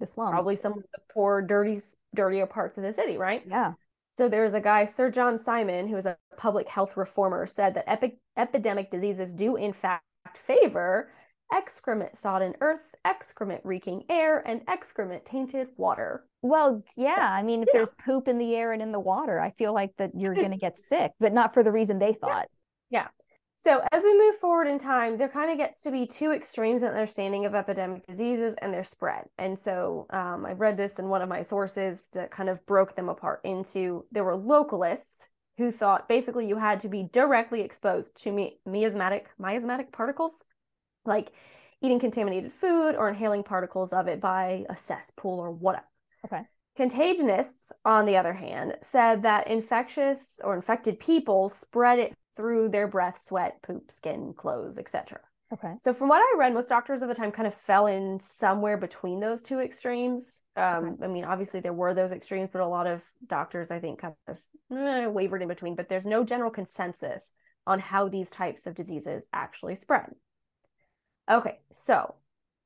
[0.00, 0.30] The slums.
[0.30, 1.78] Probably some of the poor, dirty,
[2.14, 3.42] dirtier parts of the city, right?
[3.46, 3.72] Yeah.
[4.16, 7.84] So there's a guy, Sir John Simon, who is a public health reformer, said that
[7.86, 11.10] epi- epidemic diseases do in fact favor
[11.52, 16.24] excrement sodden earth, excrement reeking air, and excrement tainted water.
[16.42, 17.28] Well, yeah.
[17.30, 17.78] I mean, if yeah.
[17.78, 20.50] there's poop in the air and in the water, I feel like that you're going
[20.50, 22.48] to get sick, but not for the reason they thought.
[22.90, 23.08] Yeah.
[23.56, 26.82] So as we move forward in time, there kind of gets to be two extremes
[26.82, 29.24] in understanding of epidemic diseases and their spread.
[29.36, 32.94] And so um, I read this in one of my sources that kind of broke
[32.94, 35.26] them apart into there were localists
[35.56, 40.44] who thought basically you had to be directly exposed to mi- miasmatic miasmatic particles,
[41.08, 41.32] like
[41.80, 45.86] eating contaminated food or inhaling particles of it by a cesspool or whatever.
[46.24, 46.42] Okay.
[46.78, 52.86] Contagionists, on the other hand, said that infectious or infected people spread it through their
[52.86, 55.18] breath, sweat, poop, skin, clothes, etc.
[55.52, 55.72] Okay.
[55.80, 58.76] So from what I read, most doctors of the time kind of fell in somewhere
[58.76, 60.42] between those two extremes.
[60.56, 61.04] Um, okay.
[61.04, 64.14] I mean, obviously there were those extremes, but a lot of doctors, I think, kind
[64.28, 64.38] of
[64.76, 65.74] eh, wavered in between.
[65.74, 67.32] But there's no general consensus
[67.66, 70.10] on how these types of diseases actually spread.
[71.28, 72.14] Okay, so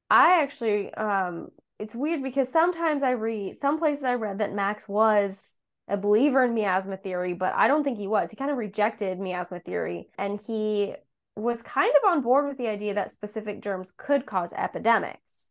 [0.09, 1.49] I actually, um,
[1.79, 5.57] it's weird because sometimes I read some places I read that Max was
[5.89, 8.31] a believer in miasma theory, but I don't think he was.
[8.31, 10.95] He kind of rejected miasma theory and he
[11.35, 15.51] was kind of on board with the idea that specific germs could cause epidemics.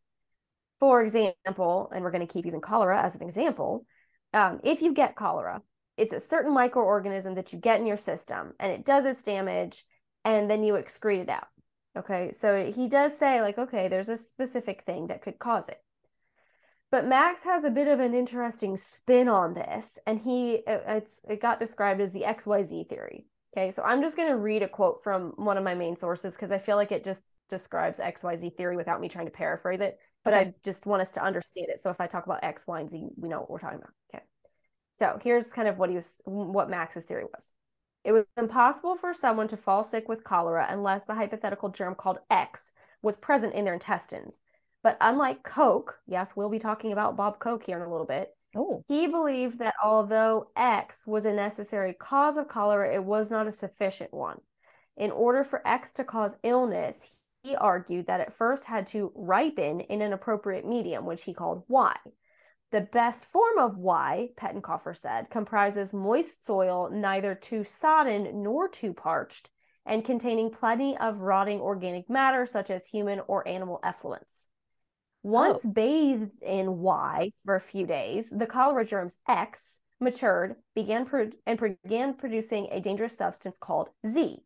[0.80, 3.86] For example, and we're going to keep using cholera as an example,
[4.34, 5.62] um, if you get cholera,
[5.98, 9.84] it's a certain microorganism that you get in your system and it does its damage
[10.24, 11.48] and then you excrete it out.
[11.98, 15.82] Okay, so he does say, like, okay, there's a specific thing that could cause it.
[16.90, 21.22] But Max has a bit of an interesting spin on this, and he uh, it's
[21.28, 23.26] it got described as the XYZ theory.
[23.56, 26.36] Okay, so I'm just going to read a quote from one of my main sources
[26.36, 29.98] because I feel like it just describes XYZ theory without me trying to paraphrase it.
[30.24, 30.42] But okay.
[30.42, 31.80] I just want us to understand it.
[31.80, 33.92] So if I talk about X, Y, and Z, we know what we're talking about.
[34.14, 34.24] Okay.
[34.94, 37.52] So here's kind of what he was, what Max's theory was.
[38.04, 42.20] It was impossible for someone to fall sick with cholera unless the hypothetical germ called
[42.30, 44.40] X was present in their intestines.
[44.84, 48.36] But unlike Koch, yes, we'll be talking about Bob Koch here in a little bit,
[48.56, 48.84] Oh.
[48.88, 53.52] He believed that although X was a necessary cause of cholera, it was not a
[53.52, 54.42] sufficient one.
[54.98, 59.80] In order for X to cause illness, he argued that it first had to ripen
[59.80, 61.96] in an appropriate medium, which he called Y.
[62.72, 68.94] The best form of Y, Pettenkofer said, comprises moist soil, neither too sodden nor too
[68.94, 69.50] parched,
[69.86, 74.48] and containing plenty of rotting organic matter such as human or animal effluents.
[75.22, 75.70] Once oh.
[75.70, 81.78] bathed in Y for a few days, the cholera germs X matured, began pro- and
[81.84, 84.40] began producing a dangerous substance called Z.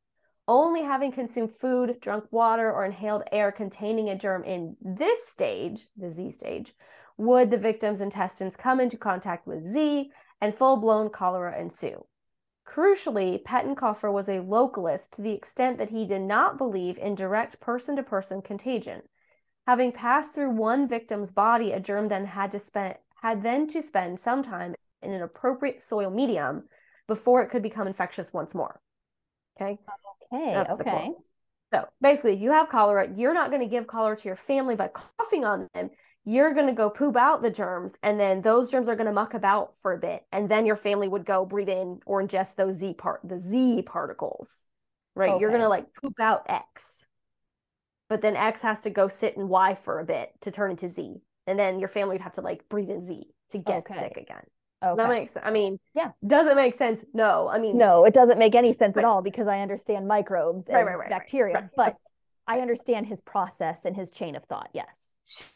[0.48, 5.88] Only having consumed food, drunk water, or inhaled air containing a germ in this stage,
[5.98, 6.74] the Z stage,
[7.18, 10.12] would the victim's intestines come into contact with Z
[10.42, 12.06] and full blown cholera ensue.
[12.68, 17.60] Crucially, Pettenkofer was a localist to the extent that he did not believe in direct
[17.60, 19.04] person to person contagion.
[19.68, 23.82] Having passed through one victim's body, a germ then had to spend had then to
[23.82, 26.64] spend some time in an appropriate soil medium
[27.08, 28.80] before it could become infectious once more.
[29.60, 29.80] Okay.
[30.32, 30.54] Okay.
[30.54, 31.12] That's okay.
[31.74, 34.76] So basically, if you have cholera, you're not going to give cholera to your family
[34.76, 35.90] by coughing on them.
[36.26, 39.14] You're going to go poop out the germs, and then those germs are going to
[39.14, 42.56] muck about for a bit, and then your family would go breathe in or ingest
[42.56, 44.66] those Z part, the Z particles,
[45.16, 45.32] right?
[45.32, 45.42] Okay.
[45.42, 47.06] You're going to like poop out X
[48.10, 50.88] but then X has to go sit in Y for a bit to turn into
[50.88, 51.22] Z.
[51.48, 53.94] And then your family would have to like breathe in Z to get okay.
[53.94, 54.44] sick again.
[54.84, 54.96] Okay.
[54.98, 56.12] That makes I mean, yeah.
[56.26, 57.04] Does it make sense?
[57.14, 57.48] No.
[57.48, 59.04] I mean No, it doesn't make any sense right.
[59.04, 61.70] at all because I understand microbes and right, right, bacteria.
[61.76, 61.96] But
[62.48, 64.70] I understand his process and his chain of thought.
[64.74, 65.55] Yes.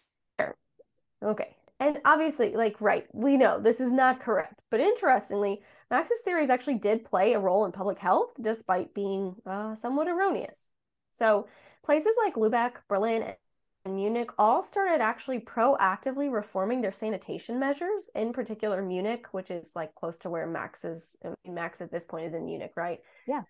[1.24, 1.56] Okay.
[1.80, 4.62] And obviously, like, right, we know this is not correct.
[4.70, 9.76] But interestingly, Max's theories actually did play a role in public health despite being uh,
[9.76, 10.72] somewhat erroneous.
[11.12, 11.48] So
[11.84, 13.34] places like Lubeck, Berlin,
[13.86, 19.72] and Munich all started actually proactively reforming their sanitation measures, in particular Munich, which is
[19.74, 21.16] like close to where Max is.
[21.48, 23.00] Max at this point is in Munich, right?
[23.26, 23.44] Yeah.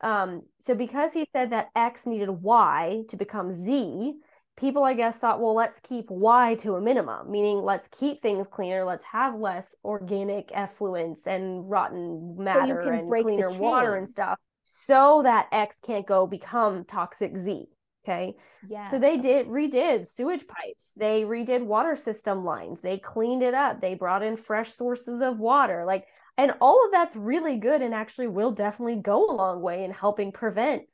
[0.00, 4.16] Um, so because he said that X needed Y to become Z,
[4.56, 8.48] people I guess thought, well, let's keep Y to a minimum, meaning let's keep things
[8.48, 14.38] cleaner, let's have less organic effluents and rotten matter so and cleaner water and stuff
[14.62, 17.66] so that X can't go become toxic Z.
[18.04, 18.34] Okay.
[18.68, 18.84] Yeah.
[18.84, 20.92] So they did redid sewage pipes.
[20.96, 22.80] They redid water system lines.
[22.80, 23.80] They cleaned it up.
[23.80, 25.84] They brought in fresh sources of water.
[25.84, 26.06] Like,
[26.38, 29.90] and all of that's really good and actually will definitely go a long way in
[29.90, 30.84] helping prevent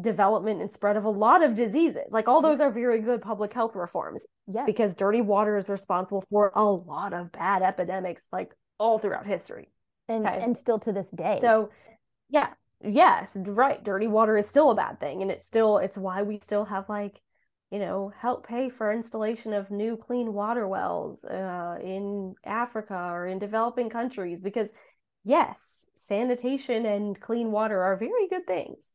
[0.00, 2.10] development and spread of a lot of diseases.
[2.10, 4.26] Like all those are very good public health reforms.
[4.46, 4.64] Yes.
[4.66, 9.68] Because dirty water is responsible for a lot of bad epidemics, like all throughout history.
[10.08, 10.40] And okay.
[10.42, 11.38] and still to this day.
[11.40, 11.70] So
[12.30, 12.48] yeah
[12.82, 16.38] yes right dirty water is still a bad thing and it's still it's why we
[16.38, 17.20] still have like
[17.70, 23.26] you know help pay for installation of new clean water wells uh, in africa or
[23.26, 24.70] in developing countries because
[25.24, 28.90] yes sanitation and clean water are very good things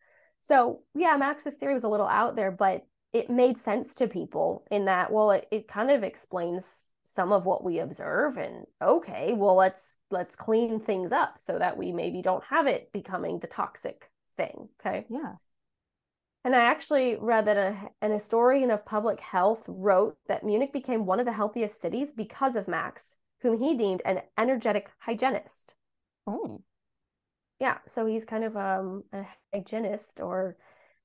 [0.48, 4.64] So, yeah, Max's theory was a little out there, but it made sense to people
[4.70, 9.32] in that, well, it, it kind of explains some of what we observe and okay
[9.32, 13.48] well let's let's clean things up so that we maybe don't have it becoming the
[13.48, 15.06] toxic thing okay?
[15.08, 15.34] Yeah.
[16.44, 21.06] And i actually read that a, an historian of public health wrote that munich became
[21.06, 25.76] one of the healthiest cities because of max whom he deemed an energetic hygienist.
[26.26, 26.64] Oh
[27.60, 30.58] yeah so he's kind of um, a hygienist or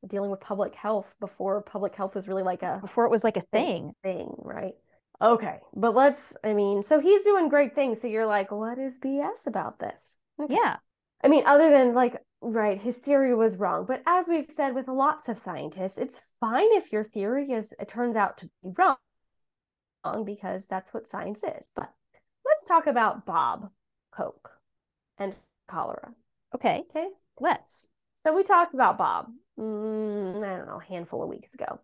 [0.07, 3.36] dealing with public health before public health was really like a before it was like
[3.36, 4.74] a thing thing right
[5.22, 8.01] Okay, but let's, I mean, so he's doing great things.
[8.01, 10.16] So you're like, what is BS about this?
[10.40, 10.55] Okay.
[10.55, 10.76] Yeah.
[11.22, 13.84] I mean, other than like, right, his theory was wrong.
[13.86, 17.88] But as we've said with lots of scientists, it's fine if your theory is, it
[17.88, 18.96] turns out to be wrong
[20.24, 21.68] because that's what science is.
[21.76, 21.92] But
[22.46, 23.68] let's talk about Bob
[24.11, 24.53] Koch
[25.18, 25.36] and
[25.68, 26.14] cholera.
[26.55, 26.84] Okay.
[26.90, 27.09] Okay.
[27.38, 27.88] Let's.
[28.18, 29.28] So we talked about Bob,
[29.59, 31.80] mm, I don't know, a handful of weeks ago.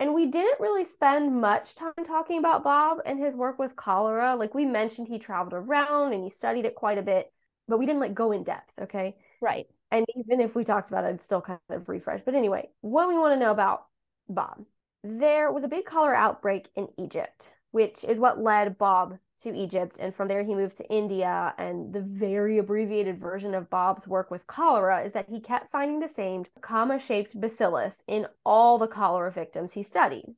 [0.00, 4.36] And we didn't really spend much time talking about Bob and his work with cholera.
[4.36, 7.32] Like we mentioned, he traveled around and he studied it quite a bit,
[7.68, 8.72] but we didn't like go in depth.
[8.80, 9.16] Okay.
[9.40, 9.66] Right.
[9.90, 12.22] And even if we talked about it, I'd still kind of refresh.
[12.22, 13.86] But anyway, what we want to know about
[14.28, 14.64] Bob
[15.04, 19.98] there was a big cholera outbreak in Egypt, which is what led Bob to Egypt.
[20.00, 21.54] And from there, he moved to India.
[21.58, 26.00] And the very abbreviated version of Bob's work with cholera is that he kept finding
[26.00, 30.34] the same comma shaped bacillus in all the cholera victims he studied.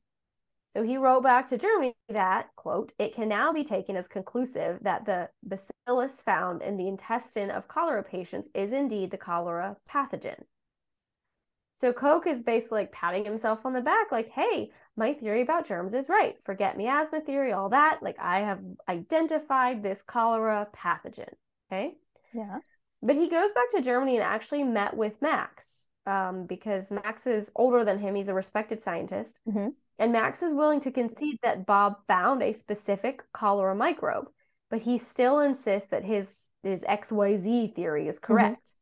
[0.73, 4.79] So he wrote back to Germany that, quote, it can now be taken as conclusive
[4.83, 10.43] that the bacillus found in the intestine of cholera patients is indeed the cholera pathogen.
[11.81, 15.65] So Koch is basically like patting himself on the back, like, hey, my theory about
[15.65, 16.35] germs is right.
[16.43, 18.03] Forget miasma theory, all that.
[18.03, 21.33] Like I have identified this cholera pathogen.
[21.71, 21.95] Okay.
[22.35, 22.59] Yeah.
[23.01, 27.51] But he goes back to Germany and actually met with Max um, because Max is
[27.55, 28.13] older than him.
[28.13, 29.39] He's a respected scientist.
[29.49, 29.69] Mm-hmm.
[29.97, 34.29] And Max is willing to concede that Bob found a specific cholera microbe,
[34.69, 38.33] but he still insists that his his XYZ theory is mm-hmm.
[38.33, 38.75] correct.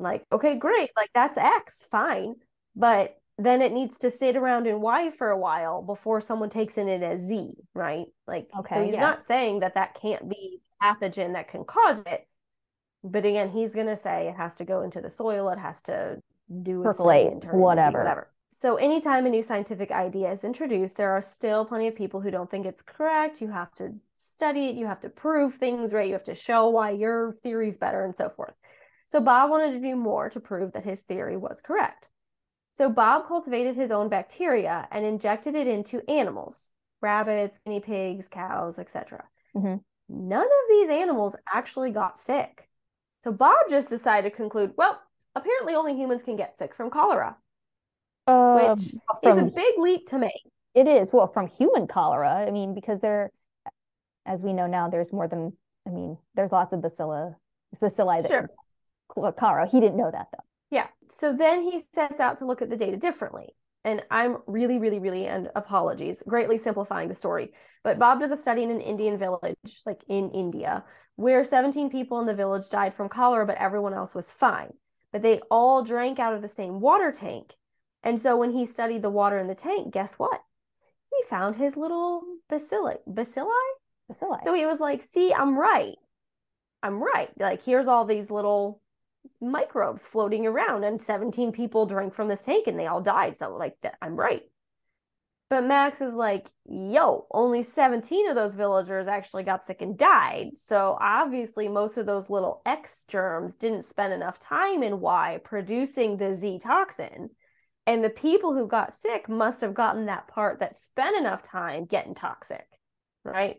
[0.00, 0.90] Like, okay, great.
[0.96, 2.36] Like that's X, fine.
[2.74, 6.76] But then it needs to sit around in Y for a while before someone takes
[6.76, 8.06] in it as Z, right?
[8.26, 9.00] Like, okay, so he's yes.
[9.00, 12.26] not saying that that can't be pathogen that can cause it.
[13.02, 15.80] But again, he's going to say it has to go into the soil, it has
[15.82, 16.22] to
[16.62, 17.98] do percolate, whatever.
[17.98, 18.30] whatever.
[18.52, 22.32] So, anytime a new scientific idea is introduced, there are still plenty of people who
[22.32, 23.40] don't think it's correct.
[23.40, 26.06] You have to study it, you have to prove things, right?
[26.06, 28.54] You have to show why your theory is better and so forth.
[29.10, 32.08] So, Bob wanted to do more to prove that his theory was correct.
[32.72, 38.78] So Bob cultivated his own bacteria and injected it into animals, rabbits, guinea pigs, cows,
[38.78, 39.24] etc.
[39.54, 39.76] Mm-hmm.
[40.08, 42.68] None of these animals actually got sick.
[43.22, 45.00] So Bob just decided to conclude, well,
[45.34, 47.36] apparently only humans can get sick from cholera,
[48.26, 50.42] um, which from, is a big leap to make.
[50.74, 51.12] It is.
[51.12, 53.30] Well, from human cholera, I mean, because there,
[54.24, 55.52] as we know now, there's more than,
[55.86, 57.34] I mean, there's lots of bacilla,
[57.80, 58.50] bacilli that sure.
[59.14, 59.68] Cholera.
[59.68, 60.44] He didn't know that though.
[60.70, 60.86] Yeah.
[61.10, 63.54] So then he sets out to look at the data differently.
[63.82, 67.52] And I'm really, really, really, and apologies, greatly simplifying the story.
[67.82, 70.84] But Bob does a study in an Indian village, like in India,
[71.16, 74.72] where 17 people in the village died from cholera, but everyone else was fine.
[75.12, 77.54] But they all drank out of the same water tank.
[78.02, 80.40] And so when he studied the water in the tank, guess what?
[81.10, 82.96] He found his little bacilli.
[83.08, 83.48] Bacilli?
[84.10, 84.42] Bacilli.
[84.42, 85.96] So he was like, see, I'm right.
[86.82, 87.30] I'm right.
[87.38, 88.80] Like, here's all these little
[89.40, 93.38] microbes floating around and 17 people drank from this tank and they all died.
[93.38, 94.42] So like that i'm right.
[95.48, 100.50] But max is like yo only 17 of those villagers actually got sick and died.
[100.56, 106.16] So obviously most of those little x germs didn't spend enough time in y producing
[106.16, 107.30] the z toxin.
[107.86, 111.86] And the people who got sick must have gotten that part that spent enough time
[111.86, 112.66] getting toxic
[113.24, 113.56] right?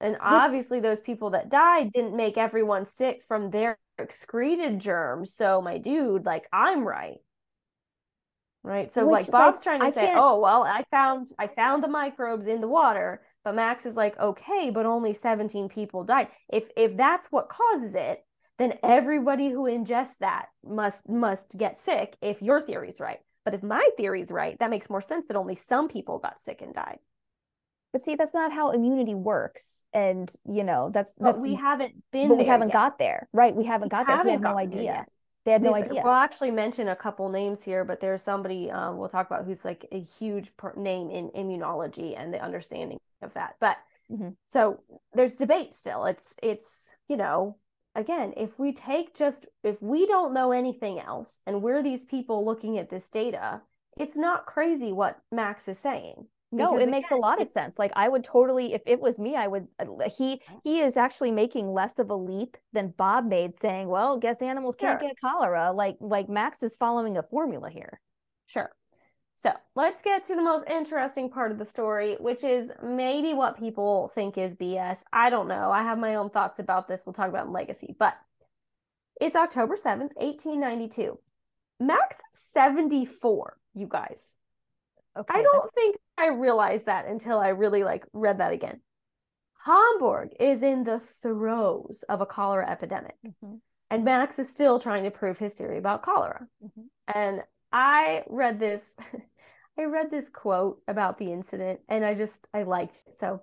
[0.00, 5.34] And obviously those people that died didn't make everyone sick from their excreted germs.
[5.34, 7.18] So my dude, like I'm right.
[8.64, 8.92] Right.
[8.92, 10.20] So Which, like Bob's like, trying to I say, can't...
[10.20, 14.18] oh well, I found I found the microbes in the water, but Max is like,
[14.20, 16.28] okay, but only 17 people died.
[16.52, 18.24] If if that's what causes it,
[18.58, 23.18] then everybody who ingests that must must get sick if your theory's right.
[23.44, 26.62] But if my theory's right, that makes more sense that only some people got sick
[26.62, 26.98] and died.
[27.92, 29.84] But see, that's not how immunity works.
[29.92, 32.74] And you know, that's, but that's we haven't been but we haven't yet.
[32.74, 33.28] got there.
[33.32, 33.54] Right.
[33.54, 34.22] We haven't we got there.
[34.24, 35.06] We have no idea.
[35.44, 36.02] They had no idea.
[36.04, 39.64] We'll actually mention a couple names here, but there's somebody um, we'll talk about who's
[39.64, 43.56] like a huge per- name in immunology and the understanding of that.
[43.60, 43.76] But
[44.10, 44.30] mm-hmm.
[44.46, 44.80] so
[45.14, 46.04] there's debate still.
[46.04, 47.56] It's it's you know
[47.94, 52.44] again, if we take just, if we don't know anything else and we're these people
[52.44, 53.62] looking at this data,
[53.98, 56.26] it's not crazy what Max is saying.
[56.52, 57.78] No, Because it makes a lot of sense.
[57.78, 59.68] Like I would totally, if it was me, I would.
[59.80, 59.86] uh,
[60.16, 64.42] He he is actually making less of a leap than Bob made, saying, "Well, guess
[64.42, 65.08] animals can't Sure.
[65.08, 68.00] get cholera." Like like Max is following a formula here.
[68.46, 68.70] Sure.
[69.34, 73.58] So let's get to the most interesting part of the story, which is maybe what
[73.58, 75.02] people think is BS.
[75.12, 75.72] I don't know.
[75.72, 77.04] I have my own thoughts about this.
[77.06, 78.16] We'll talk about legacy, but
[79.20, 81.18] it's October 7th, 1892.
[81.80, 84.36] Max 74, you guys.
[85.16, 88.80] Okay, I don't think I realized that until I really like read that again.
[89.64, 93.60] Hamburg is in the throes of a cholera epidemic, Mhm,
[93.90, 96.48] and Max is still trying to prove his theory about cholera.
[96.62, 96.88] mhm.
[97.06, 98.96] And I read this,
[99.78, 103.14] I read this quote about the incident, and I just I liked it.
[103.14, 103.42] So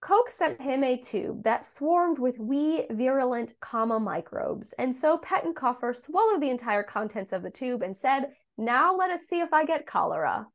[0.00, 5.96] Koch sent him a tube that swarmed with wee virulent comma microbes, and so Pettenkofer
[5.96, 9.64] swallowed the entire contents of the tube and said, "Now let us see if I
[9.64, 10.48] get cholera."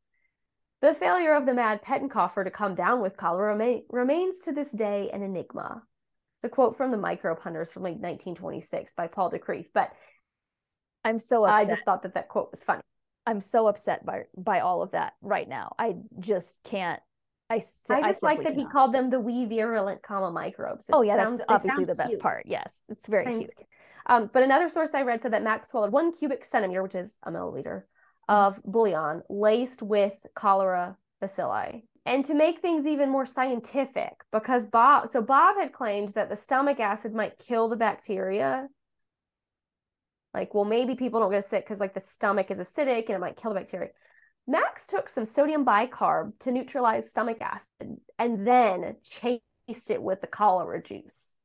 [0.82, 4.72] The failure of the mad Pettenkofer to come down with cholera rema- remains to this
[4.72, 5.84] day an enigma.
[6.38, 9.92] It's a quote from the Microbe Hunters from like 1926 by Paul de Kruif, but
[11.04, 12.82] I'm so I just thought that that quote was funny.
[13.28, 15.76] I'm so upset by by all of that right now.
[15.78, 17.00] I just can't.
[17.50, 20.90] I I just like simply that he called them the wee virulent comma microbes.
[20.90, 22.22] It Oh yeah, sounds- that's obviously the best cute.
[22.22, 22.46] part.
[22.48, 23.38] Yes, it's very cute.
[23.56, 23.68] cute.
[24.08, 27.18] Um, but another source I read said that Max swallowed one cubic centimeter, which is
[27.24, 27.84] a milliliter,
[28.32, 31.84] of bouillon laced with cholera bacilli.
[32.06, 36.38] And to make things even more scientific, because Bob, so Bob had claimed that the
[36.38, 38.70] stomach acid might kill the bacteria.
[40.34, 43.20] Like, well, maybe people don't get sick because like the stomach is acidic and it
[43.20, 43.90] might kill the bacteria.
[44.48, 50.28] Max took some sodium bicarb to neutralize stomach acid and then chased it with the
[50.28, 51.36] cholera juice.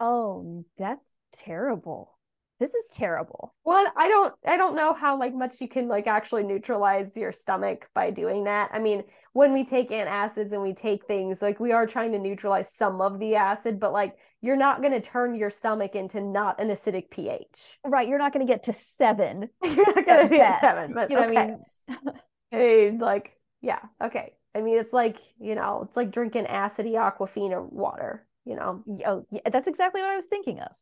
[0.00, 2.18] Oh, that's terrible.
[2.60, 3.54] This is terrible.
[3.64, 7.32] Well, I don't I don't know how like much you can like actually neutralize your
[7.32, 8.68] stomach by doing that.
[8.74, 9.02] I mean,
[9.32, 13.00] when we take antacids and we take things like we are trying to neutralize some
[13.00, 16.68] of the acid, but like you're not going to turn your stomach into not an
[16.68, 17.78] acidic pH.
[17.82, 19.48] Right, you're not going to get to seven.
[19.62, 21.34] You're not going to be at seven, but you know okay.
[21.34, 21.42] what
[21.88, 22.14] I mean?
[22.50, 24.34] Hey, like yeah, okay.
[24.54, 28.26] I mean, it's like you know, it's like drinking acidy Aquafina water.
[28.44, 30.72] You know, Oh, yeah, that's exactly what I was thinking of.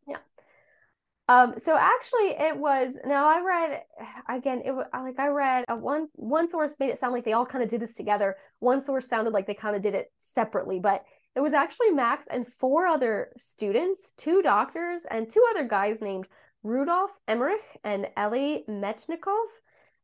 [1.31, 3.83] Um, so actually it was now I read
[4.29, 7.35] again it was like I read a one one source made it sound like they
[7.35, 8.37] all kind of did this together.
[8.61, 11.05] One source sounded like they kind of did it separately, but
[11.37, 16.27] it was actually Max and four other students, two doctors and two other guys named
[16.65, 19.47] Rudolf Emmerich and Eli Metchnikov.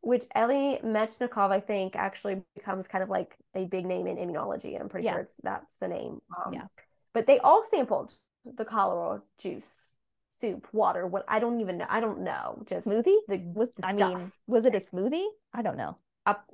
[0.02, 4.78] which Eli Metchnikov, I think actually becomes kind of like a big name in immunology.
[4.78, 5.12] I'm pretty Yeah.
[5.12, 6.20] sure it's that's the name.
[6.44, 6.66] Um, Yeah.
[7.14, 8.12] But they all sampled
[8.44, 9.93] the cholera juice
[10.34, 11.86] soup, water, what I don't even know.
[11.88, 12.62] I don't know.
[12.66, 13.16] Just Smoothie?
[13.28, 14.18] the Was the I stuff.
[14.18, 15.26] mean, was it a smoothie?
[15.52, 15.96] I don't know.
[16.26, 16.44] Up,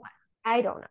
[0.45, 0.87] I don't know.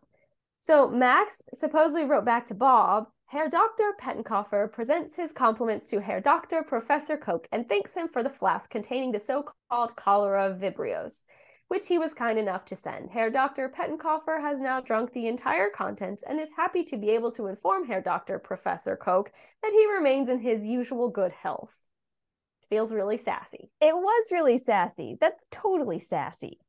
[0.59, 3.93] So Max supposedly wrote back to Bob, Herr Dr.
[4.01, 6.63] Pettenkofer presents his compliments to Herr Dr.
[6.63, 11.21] Professor Koch and thanks him for the flask containing the so-called cholera vibrios,
[11.67, 13.11] which he was kind enough to send.
[13.11, 13.69] Herr Dr.
[13.69, 17.85] Pettenkofer has now drunk the entire contents and is happy to be able to inform
[17.85, 18.39] Herr Dr.
[18.39, 19.29] Professor Koch
[19.61, 21.75] that he remains in his usual good health.
[22.69, 23.69] Feels really sassy.
[23.81, 25.17] It was really sassy.
[25.19, 26.59] That's totally sassy.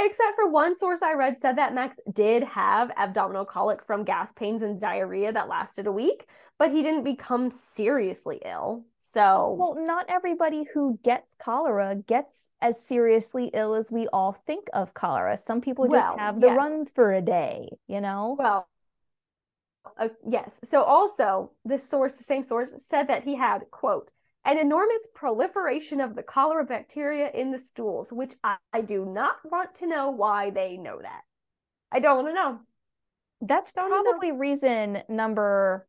[0.00, 4.32] Except for one source I read said that Max did have abdominal colic from gas
[4.32, 6.26] pains and diarrhea that lasted a week,
[6.56, 8.84] but he didn't become seriously ill.
[9.00, 14.68] So, Well, not everybody who gets cholera gets as seriously ill as we all think
[14.72, 15.36] of cholera.
[15.36, 16.56] Some people just Well, have the yes.
[16.56, 18.36] runs for a day, you know?
[18.36, 18.68] well,
[19.98, 20.60] uh, yes.
[20.64, 24.10] So also, this source, the same source, said that he had, quote,
[24.48, 29.36] an enormous proliferation of the cholera bacteria in the stools, which I, I do not
[29.44, 31.20] want to know why they know that.
[31.92, 32.60] I don't want to know.
[33.42, 35.86] That's Don't you know- probably reason number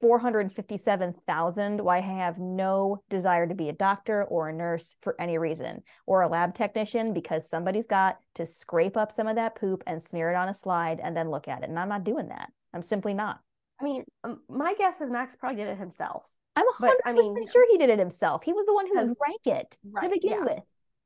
[0.00, 5.36] 457,000 why I have no desire to be a doctor or a nurse for any
[5.38, 9.82] reason or a lab technician because somebody's got to scrape up some of that poop
[9.86, 11.68] and smear it on a slide and then look at it.
[11.68, 12.50] And I'm not doing that.
[12.72, 13.40] I'm simply not.
[13.80, 14.04] I mean,
[14.48, 16.24] my guess is Max probably did it himself.
[16.58, 18.42] I'm But, 100% I mean- sure he did it himself.
[18.42, 20.44] He was the one who drank it to begin yeah.
[20.44, 20.62] with.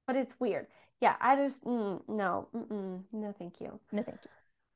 [0.07, 0.66] but it's weird.
[1.00, 3.80] Yeah, I just mm, no, mm-mm, no, thank you.
[3.90, 4.30] No, thank you.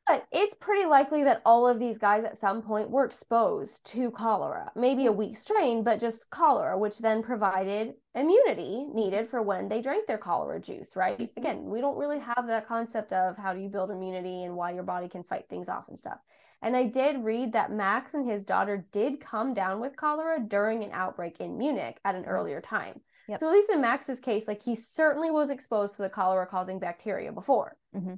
[0.08, 4.12] But it's pretty likely that all of these guys at some point were exposed to
[4.12, 9.68] cholera, maybe a weak strain, but just cholera, which then provided immunity needed for when
[9.68, 11.18] they drank their cholera juice, right?
[11.18, 11.40] Mm-hmm.
[11.40, 14.70] Again, we don't really have that concept of how do you build immunity and why
[14.72, 16.18] your body can fight things off and stuff.
[16.62, 20.82] And I did read that Max and his daughter did come down with cholera during
[20.82, 22.30] an outbreak in Munich at an mm-hmm.
[22.30, 23.00] earlier time.
[23.28, 23.40] Yep.
[23.40, 26.78] So at least in Max's case, like he certainly was exposed to the cholera causing
[26.78, 27.76] bacteria before.
[27.94, 28.14] Mm-hmm.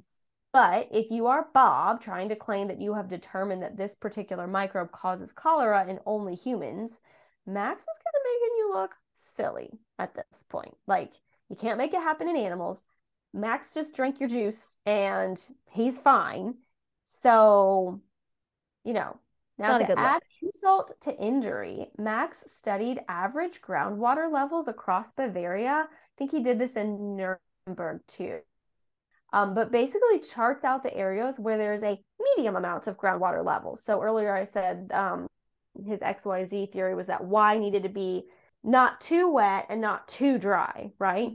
[0.51, 4.47] But if you are Bob trying to claim that you have determined that this particular
[4.47, 7.01] microbe causes cholera in only humans,
[7.45, 9.69] Max is kind of making you look silly
[9.99, 10.75] at this point.
[10.87, 11.13] Like,
[11.49, 12.83] you can't make it happen in animals.
[13.33, 15.39] Max just drank your juice and
[15.71, 16.55] he's fine.
[17.03, 18.01] So,
[18.83, 19.19] you know,
[19.57, 20.53] now Not to add look.
[20.53, 25.87] insult to injury, Max studied average groundwater levels across Bavaria.
[25.89, 28.41] I think he did this in Nuremberg too
[29.31, 31.99] um, but basically charts out the areas where there's a
[32.35, 33.83] medium amount of groundwater levels.
[33.83, 35.27] So earlier I said um,
[35.85, 38.23] his XYZ theory was that Y needed to be
[38.63, 41.29] not too wet and not too dry, right?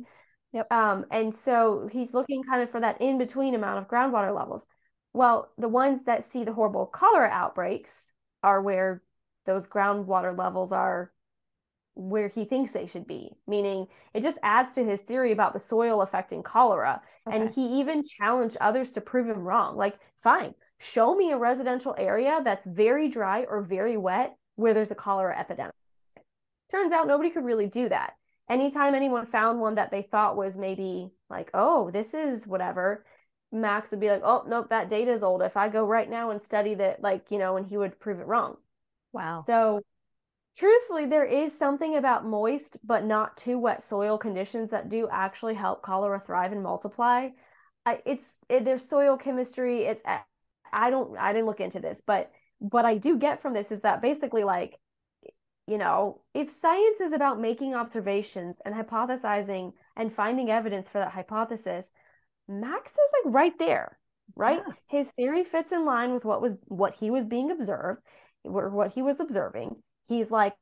[0.53, 0.73] Yep.
[0.73, 4.67] Um, and so he's looking kind of for that in between amount of groundwater levels.
[5.15, 8.11] Well, the ones that see the horrible cholera outbreaks
[8.43, 9.03] are where
[9.47, 11.13] those groundwater levels are
[11.95, 15.61] where he thinks they should be, meaning it just adds to his theory about the
[15.61, 17.01] soil affecting cholera.
[17.27, 17.39] Okay.
[17.39, 19.77] And he even challenged others to prove him wrong.
[19.77, 24.91] Like, fine, show me a residential area that's very dry or very wet where there's
[24.91, 25.75] a cholera epidemic.
[26.71, 28.15] Turns out nobody could really do that.
[28.51, 33.05] Anytime anyone found one that they thought was maybe like, oh, this is whatever,
[33.55, 35.43] Max would be like, oh, nope, that data is old.
[35.43, 38.21] If I go right now and study that, like, you know, and he would prove
[38.21, 38.57] it wrong.
[39.13, 39.39] Wow.
[39.39, 39.83] So
[40.57, 45.55] truthfully, there is something about moist but not too wet soil conditions that do actually
[45.55, 47.29] help cholera thrive and multiply.
[47.87, 49.85] I, it's it, there's soil chemistry.
[49.85, 50.03] It's
[50.73, 53.83] I don't I didn't look into this, but what I do get from this is
[53.83, 54.79] that basically like
[55.67, 61.13] you know if science is about making observations and hypothesizing and finding evidence for that
[61.13, 61.91] hypothesis,
[62.49, 63.99] Max is like right there,
[64.37, 64.63] right?
[64.67, 64.75] Yeah.
[64.89, 68.03] His theory fits in line with what was what he was being observed,
[68.45, 69.77] or what he was observing
[70.09, 70.55] he's like,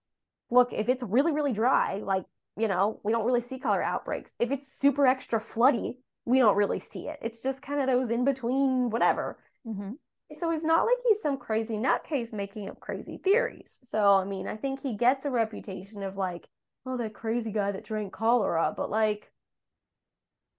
[0.50, 2.24] look, if it's really, really dry, like,
[2.56, 4.32] you know, we don't really see cholera outbreaks.
[4.38, 7.18] If it's super extra floody, we don't really see it.
[7.22, 9.38] It's just kind of those in between, whatever.
[9.66, 9.92] Mm-hmm.
[10.34, 13.78] So he's not like he's some crazy nutcase making up crazy theories.
[13.82, 16.46] So, I mean, I think he gets a reputation of like,
[16.86, 18.72] oh, that crazy guy that drank cholera.
[18.76, 19.30] But like,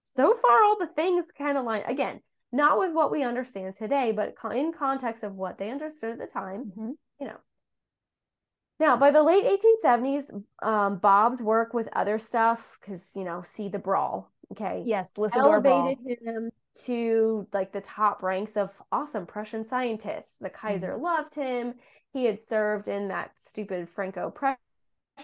[0.04, 2.20] so far, all the things kind of line again,
[2.52, 6.26] not with what we understand today, but in context of what they understood at the
[6.26, 6.90] time, mm-hmm.
[7.20, 7.38] you know,
[8.80, 13.68] now, by the late 1870s, um, Bob's work with other stuff, because you know, see
[13.68, 14.82] the brawl, okay?
[14.84, 16.50] Yes, listen elevated him
[16.86, 20.36] to like the top ranks of awesome Prussian scientists.
[20.40, 21.04] The Kaiser mm-hmm.
[21.04, 21.74] loved him.
[22.12, 24.58] He had served in that stupid Franco-Prussian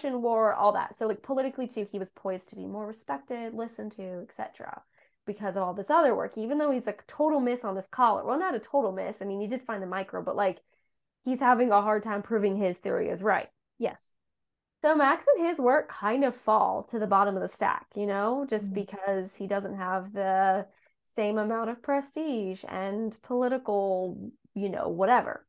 [0.03, 0.95] War, all that.
[0.95, 4.81] So, like politically too, he was poised to be more respected, listened to, etc.
[5.25, 8.25] Because of all this other work, even though he's a total miss on this cholera.
[8.25, 9.21] Well, not a total miss.
[9.21, 10.59] I mean, he did find the micro, but like
[11.23, 13.49] he's having a hard time proving his theory is right.
[13.77, 14.13] Yes.
[14.81, 18.07] So Max and his work kind of fall to the bottom of the stack, you
[18.07, 18.75] know, just mm-hmm.
[18.75, 20.65] because he doesn't have the
[21.05, 25.45] same amount of prestige and political, you know, whatever.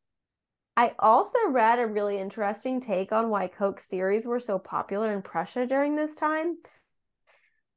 [0.76, 5.22] I also read a really interesting take on why Koch's theories were so popular in
[5.22, 6.56] Prussia during this time.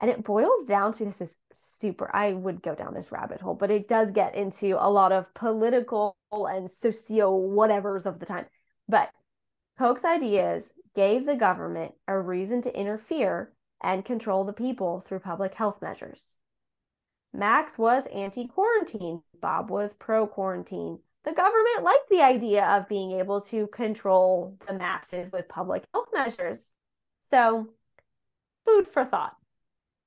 [0.02, 3.54] And it boils down to this is super, I would go down this rabbit hole,
[3.54, 8.46] but it does get into a lot of political and socio whatevers of the time.
[8.88, 9.10] But
[9.78, 15.54] Koch's ideas gave the government a reason to interfere and control the people through public
[15.54, 16.38] health measures.
[17.34, 21.00] Max was anti quarantine, Bob was pro quarantine.
[21.26, 26.10] The government liked the idea of being able to control the masses with public health
[26.14, 26.76] measures.
[27.20, 27.70] So,
[28.66, 29.36] food for thought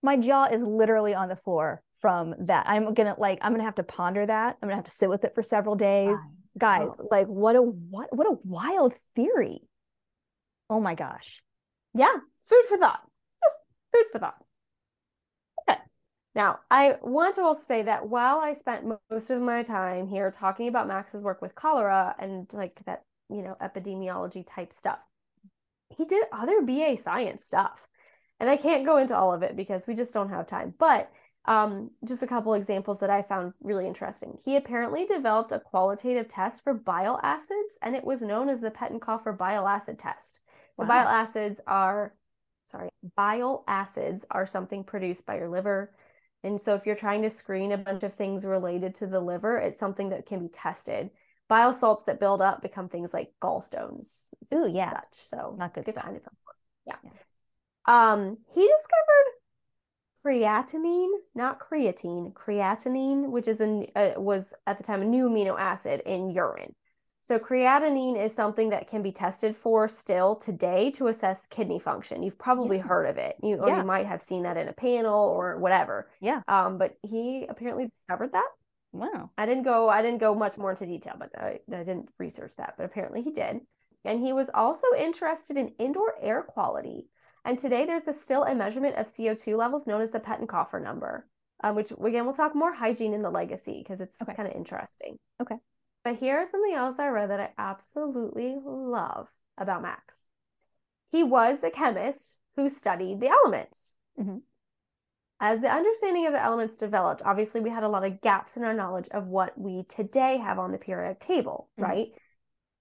[0.03, 2.67] my jaw is literally on the floor from that.
[2.69, 4.57] I'm gonna like I'm gonna have to ponder that.
[4.63, 6.19] I'm gonna have to sit with it for several days.
[6.57, 9.61] Guys, like what a what what a wild theory.
[10.71, 11.43] Oh my gosh.
[11.95, 12.15] Yeah,
[12.47, 13.01] food for thought.
[13.43, 13.57] Just
[13.93, 14.45] food for thought.
[16.39, 20.31] Now, I want to also say that while I spent most of my time here
[20.31, 25.01] talking about Max's work with cholera and like that, you know, epidemiology type stuff,
[25.89, 27.89] he did other BA science stuff.
[28.39, 30.75] And I can't go into all of it because we just don't have time.
[30.79, 31.11] But
[31.47, 34.39] um, just a couple examples that I found really interesting.
[34.45, 38.71] He apparently developed a qualitative test for bile acids, and it was known as the
[38.71, 40.39] Pettenkofer bile acid test.
[40.77, 40.89] So wow.
[40.89, 42.15] bile acids are,
[42.63, 45.91] sorry, bile acids are something produced by your liver.
[46.45, 49.57] And so if you're trying to screen a bunch of things related to the liver,
[49.57, 51.11] it's something that can be tested.
[51.49, 54.29] Bile salts that build up become things like gallstones.
[54.53, 54.91] Ooh, yeah.
[54.91, 55.29] Such.
[55.31, 56.05] So not good, good stuff.
[56.05, 56.23] Kind of
[56.87, 56.97] yeah.
[57.03, 57.11] yeah.
[57.87, 59.39] Um, he discovered
[60.25, 65.59] creatinine, not creatine, creatinine, which is a uh, was at the time a new amino
[65.59, 66.75] acid in urine.
[67.29, 72.23] So creatinine is something that can be tested for still today to assess kidney function.
[72.23, 72.85] You've probably yeah.
[72.85, 73.37] heard of it.
[73.43, 73.81] You or yeah.
[73.81, 76.09] you might have seen that in a panel or whatever.
[76.23, 76.41] Yeah.
[76.49, 78.49] Um, but he apparently discovered that.
[78.93, 79.29] Wow.
[79.37, 82.57] I didn't go I didn't go much more into detail, but I, I didn't research
[82.57, 83.61] that, but apparently he did.
[84.07, 87.11] And he was also interested in indoor air quality.
[87.45, 91.29] And today there's a still a measurement of CO2 levels known as the Pettenkofer number,
[91.63, 94.35] um, which again we'll talk more hygiene in the legacy because it's okay.
[94.35, 95.19] kind of interesting.
[95.43, 95.57] Okay.
[96.05, 100.23] But here's something else I read that I absolutely love about Max.
[101.11, 103.97] He was a chemist who studied the elements.
[104.19, 104.39] Mm-hmm.
[105.41, 108.65] As the understanding of the elements developed, obviously we had a lot of gaps in
[108.65, 111.91] our knowledge of what we today have on the periodic table, mm-hmm.
[111.91, 112.09] right?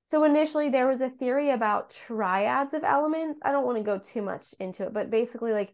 [0.07, 3.39] So initially there was a theory about triads of elements.
[3.43, 5.73] I don't want to go too much into it, but basically like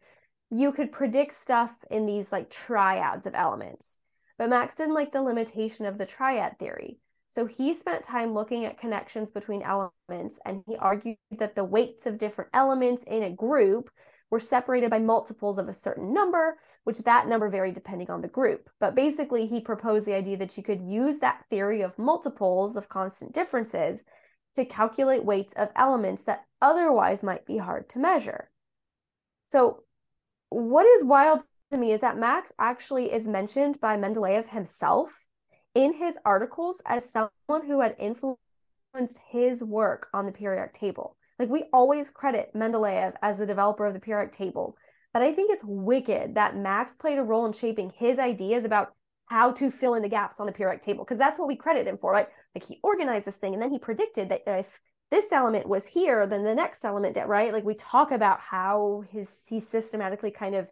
[0.49, 3.97] you could predict stuff in these like triads of elements.
[4.37, 6.97] But Max didn't like the limitation of the triad theory.
[7.33, 12.05] So he spent time looking at connections between elements and he argued that the weights
[12.05, 13.89] of different elements in a group
[14.29, 18.27] were separated by multiples of a certain number, which that number varied depending on the
[18.27, 18.69] group.
[18.79, 22.87] But basically, he proposed the idea that you could use that theory of multiples of
[22.87, 24.03] constant differences
[24.53, 28.51] to calculate weights of elements that otherwise might be hard to measure.
[29.47, 29.81] So,
[30.49, 35.27] what is wild to me is that Max actually is mentioned by Mendeleev himself
[35.75, 38.37] in his articles as someone who had influenced
[39.29, 41.17] his work on the periodic table.
[41.39, 44.77] Like we always credit Mendeleev as the developer of the periodic table,
[45.13, 48.93] but I think it's wicked that Max played a role in shaping his ideas about
[49.27, 51.87] how to fill in the gaps on the periodic table because that's what we credit
[51.87, 52.27] him for, right?
[52.53, 54.79] Like he organized this thing and then he predicted that if
[55.11, 57.53] this element was here, then the next element, did, right?
[57.53, 60.67] Like we talk about how his he systematically kind of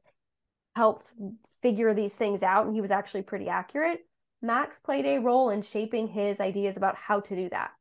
[0.76, 1.14] helped
[1.62, 4.00] figure these things out and he was actually pretty accurate.
[4.42, 7.72] Max played a role in shaping his ideas about how to do that.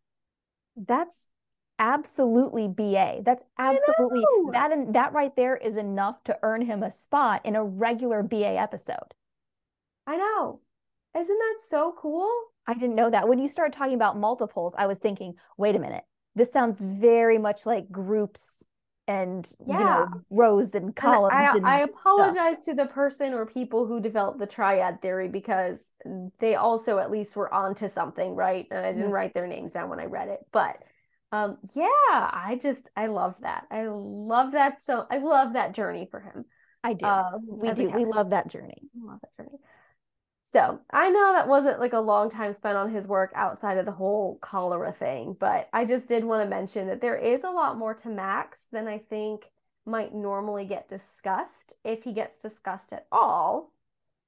[0.77, 1.29] That's
[1.79, 3.23] absolutely BA.
[3.25, 7.57] That's absolutely that and that right there is enough to earn him a spot in
[7.57, 9.15] a regular BA episode.
[10.07, 10.61] I know.
[11.17, 12.31] Isn't that so cool?
[12.67, 13.27] I didn't know that.
[13.27, 16.05] When you started talking about multiples, I was thinking, wait a minute.
[16.35, 18.63] This sounds very much like groups
[19.09, 19.79] and yeah.
[19.79, 21.33] you know rows and columns.
[21.35, 22.65] And I, and I apologize stuff.
[22.67, 25.85] to the person or people who developed the triad theory because
[26.39, 28.67] they also at least were onto something, right?
[28.71, 29.13] And I didn't mm-hmm.
[29.13, 30.77] write their names down when I read it, but
[31.33, 33.67] um, yeah, I just I love that.
[33.71, 35.07] I love that so.
[35.11, 36.45] I love that journey for him.
[36.83, 37.07] I do.
[37.07, 37.91] Um, we do.
[37.91, 38.83] We love that journey.
[38.97, 39.59] I love that journey.
[40.51, 43.87] So I know that wasn't like a long time spent on his work outside of
[43.87, 47.51] the whole cholera thing, but I just did want to mention that there is a
[47.51, 49.53] lot more to Max than I think
[49.87, 53.71] might normally get discussed if he gets discussed at all,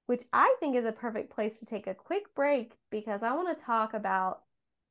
[0.06, 3.58] which I think is a perfect place to take a quick break because I want
[3.58, 4.42] to talk about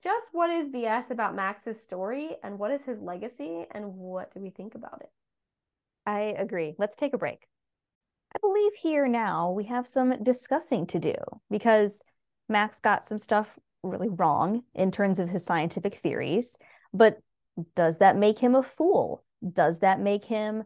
[0.04, 4.42] just what is BS about Max's story and what is his legacy and what do
[4.42, 5.12] we think about it.
[6.06, 6.76] I agree.
[6.78, 7.48] Let's take a break.
[8.34, 11.14] I believe here now we have some discussing to do
[11.50, 12.04] because
[12.48, 16.58] Max got some stuff really wrong in terms of his scientific theories.
[16.94, 17.20] But
[17.76, 19.24] does that make him a fool?
[19.48, 20.64] Does that make him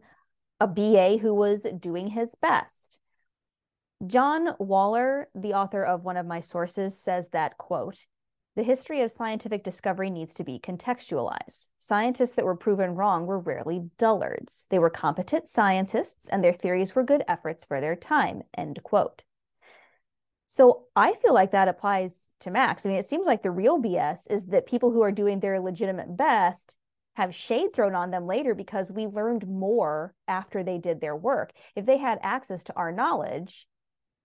[0.60, 3.00] a BA who was doing his best?
[4.06, 8.04] John Waller, the author of one of my sources, says that, quote,
[8.56, 11.68] the history of scientific discovery needs to be contextualized.
[11.76, 14.66] Scientists that were proven wrong were rarely dullards.
[14.70, 18.42] They were competent scientists, and their theories were good efforts for their time.
[18.56, 19.22] End quote.
[20.46, 22.86] So I feel like that applies to Max.
[22.86, 25.60] I mean, it seems like the real BS is that people who are doing their
[25.60, 26.76] legitimate best
[27.16, 31.52] have shade thrown on them later because we learned more after they did their work.
[31.74, 33.66] If they had access to our knowledge,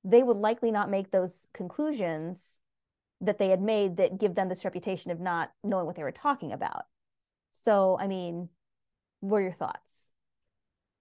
[0.06, 2.61] they would likely not make those conclusions
[3.22, 6.12] that they had made that give them this reputation of not knowing what they were
[6.12, 6.84] talking about.
[7.52, 8.50] So, I mean,
[9.20, 10.12] what are your thoughts?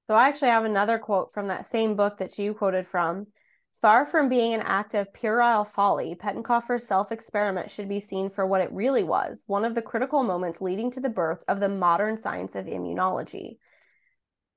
[0.03, 3.27] So, I actually have another quote from that same book that you quoted from.
[3.73, 8.47] Far from being an act of puerile folly, Pettenkofer's self experiment should be seen for
[8.47, 11.69] what it really was one of the critical moments leading to the birth of the
[11.69, 13.59] modern science of immunology.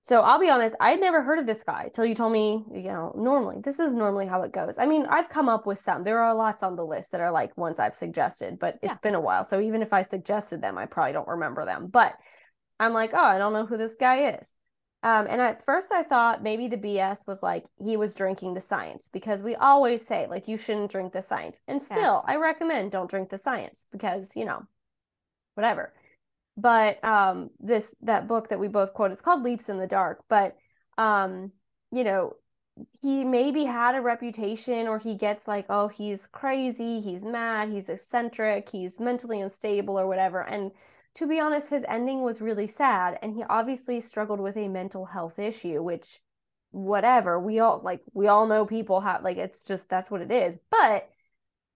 [0.03, 2.89] So I'll be honest, I'd never heard of this guy till you told me, you
[2.89, 4.77] know, normally this is normally how it goes.
[4.77, 6.03] I mean, I've come up with some.
[6.03, 9.15] There are lots on the list that are like ones I've suggested, but it's been
[9.15, 9.45] a while.
[9.45, 11.87] So even if I suggested them, I probably don't remember them.
[11.87, 12.17] But
[12.81, 14.51] I'm like, oh, I don't know who this guy is.
[15.03, 18.61] Um, and at first I thought maybe the BS was like he was drinking the
[18.61, 21.61] science because we always say like you shouldn't drink the science.
[21.65, 22.25] And still, Facts.
[22.27, 24.63] I recommend don't drink the science because, you know,
[25.55, 25.93] whatever.
[26.55, 30.23] But um this that book that we both quote, it's called Leaps in the Dark,
[30.29, 30.55] but
[30.97, 31.51] um,
[31.91, 32.33] you know,
[33.01, 37.89] he maybe had a reputation or he gets like, oh, he's crazy, he's mad, he's
[37.89, 40.41] eccentric, he's mentally unstable or whatever.
[40.41, 40.71] And
[41.15, 43.19] to be honest, his ending was really sad.
[43.21, 46.19] And he obviously struggled with a mental health issue, which,
[46.71, 50.31] whatever, we all like, we all know people have, like, it's just that's what it
[50.31, 50.57] is.
[50.71, 51.09] But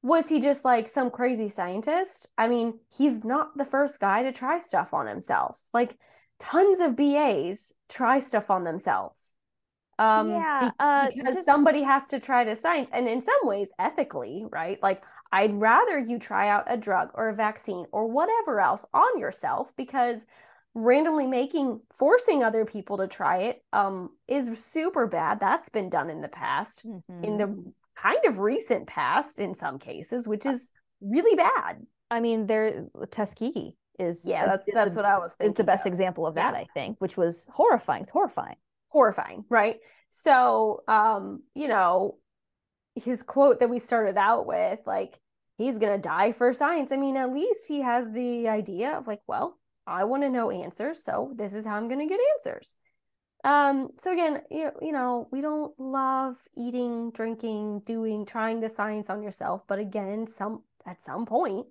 [0.07, 2.27] was he just like some crazy scientist?
[2.37, 5.59] I mean, he's not the first guy to try stuff on himself.
[5.73, 5.97] Like,
[6.39, 9.33] tons of BAs try stuff on themselves.
[9.99, 13.71] Um, Yeah, uh, because just- somebody has to try the science, and in some ways,
[13.79, 14.81] ethically, right?
[14.81, 19.19] Like, I'd rather you try out a drug or a vaccine or whatever else on
[19.19, 20.25] yourself because
[20.73, 25.39] randomly making forcing other people to try it um is super bad.
[25.39, 27.37] That's been done in the past, in Mhm.
[27.39, 30.69] the kind of recent past in some cases, which is
[31.01, 31.85] really bad.
[32.11, 35.63] I mean, there Tuskegee is Yeah, that's is that's the, what I was is the
[35.63, 35.91] best of.
[35.91, 36.61] example of that, Yeah.
[36.61, 38.01] I think, which was horrifying.
[38.03, 38.57] It's horrifying.
[38.89, 39.77] horrifying, right?
[40.09, 42.17] So, um, you know,
[42.95, 45.19] his quote that we started out with, like,
[45.57, 46.91] he's gonna die for science.
[46.91, 50.51] I mean, at least he has the idea of like, well, I want to know
[50.51, 52.75] answers, so this is how I'm gonna get answers.
[53.43, 59.09] Um, so again, you, you know, we don't love eating, drinking, doing, trying the science
[59.09, 61.67] on yourself, but again, some at some point,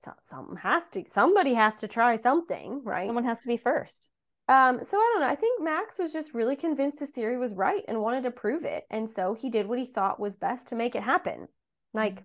[0.00, 3.08] so, something has to, somebody has to try something, right?
[3.08, 4.10] Someone has to be first.
[4.46, 5.30] Um, so I don't know.
[5.30, 8.64] I think Max was just really convinced his theory was right and wanted to prove
[8.64, 8.84] it.
[8.90, 11.48] And so he did what he thought was best to make it happen.
[11.94, 12.24] Like,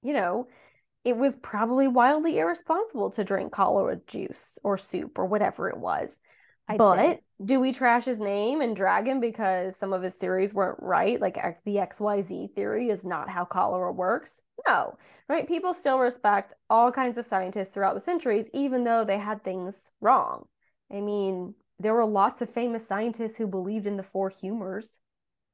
[0.00, 0.48] you know,
[1.04, 6.18] it was probably wildly irresponsible to drink cholera juice or soup or whatever it was.
[6.68, 7.20] I'd but say.
[7.44, 11.20] do we trash his name and drag him because some of his theories weren't right?
[11.20, 14.40] Like X- the XYZ theory is not how cholera works.
[14.66, 14.96] No,
[15.28, 15.46] right?
[15.46, 19.90] People still respect all kinds of scientists throughout the centuries, even though they had things
[20.00, 20.46] wrong.
[20.92, 24.98] I mean, there were lots of famous scientists who believed in the four humors,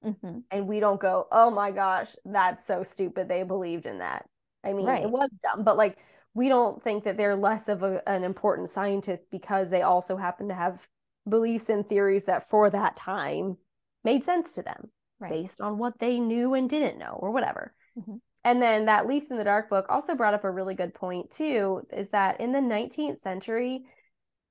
[0.05, 0.45] Mhm.
[0.51, 3.29] and we don't go, oh my gosh, that's so stupid.
[3.29, 4.27] They believed in that.
[4.65, 5.03] I mean, Right.
[5.03, 5.99] it was dumb, but like,
[6.35, 10.49] we don't think that they're less of a, an important scientist because they also happen
[10.49, 10.89] to have
[11.29, 13.57] beliefs and theories that for that time
[14.05, 15.33] made sense to them Right.
[15.33, 17.75] based on what they knew and didn't know or whatever.
[17.99, 18.21] Mhm.
[18.43, 21.31] And then that Leaps in the Dark book also brought up a really good point
[21.31, 23.85] too, is that in the 19th century,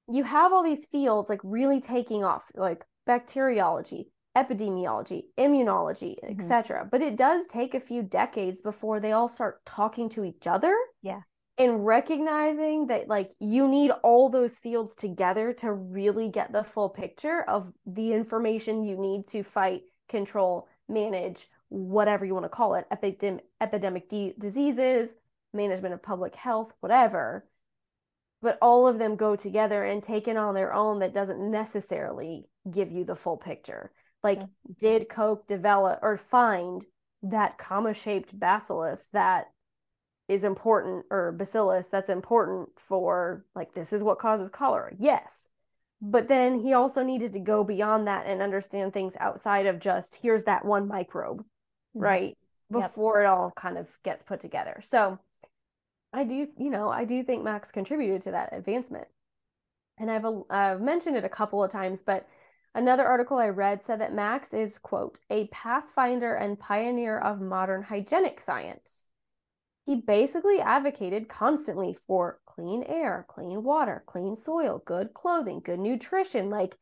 [0.07, 6.31] you have all these fields like really taking off, like bacteriology, epidemiology, immunology, Mhm.
[6.31, 6.87] etc.
[6.89, 10.75] But it does take a few decades before they all start talking to each other
[11.01, 11.21] Yeah.
[11.59, 16.89] And recognizing that like you need all those fields together to really get the full
[16.89, 22.75] picture of the information you need to fight, control, manage, whatever you want to call
[22.75, 25.17] it, epidemic epidemic di- diseases,
[25.53, 27.45] management of public health, whatever.
[28.41, 32.89] But all of them go together and taken on their own that doesn't necessarily give
[32.89, 33.91] you the full picture.
[34.23, 34.41] Like,
[34.79, 36.85] did Koch develop or find
[37.21, 39.47] that comma shaped bacillus that
[40.29, 44.93] is important or bacillus that's important for like this is what causes cholera.
[44.97, 45.49] Yes.
[46.01, 50.15] But then he also needed to go beyond that and understand things outside of just
[50.21, 51.39] here's that one microbe
[51.95, 52.01] Mhm.
[52.01, 52.37] right
[52.71, 52.81] Yep.
[52.83, 54.79] before it all kind of gets put together.
[54.83, 55.19] So
[56.13, 59.07] i do you know i do think max contributed to that advancement.
[59.97, 62.27] And i've uh, mentioned it a couple of times but
[62.73, 67.83] another article i read said that max is quote a pathfinder and pioneer of modern
[67.83, 69.07] hygienic science
[69.89, 76.51] he basically advocated constantly for clean air, clean water, clean soil, good clothing, good nutrition.
[76.51, 76.75] Like,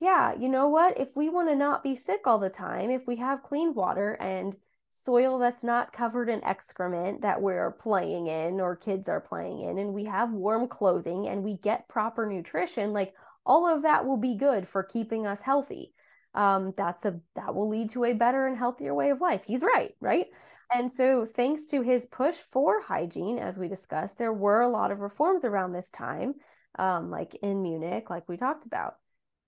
[0.00, 0.98] yeah, you know what?
[0.98, 4.14] If we want to not be sick all the time, if we have clean water
[4.14, 4.56] and
[4.90, 9.78] soil that's not covered in excrement that we're playing in or kids are playing in,
[9.78, 13.14] and we have warm clothing and we get proper nutrition, like
[13.46, 15.94] all of that will be good for keeping us healthy.
[16.34, 19.44] Um, that's a that will lead to a better and healthier way of life.
[19.46, 20.26] He's right, right?
[20.72, 24.92] And so, thanks to his push for hygiene, as we discussed, there were a lot
[24.92, 26.34] of reforms around this time,
[26.78, 28.94] um, like in Munich, like we talked about.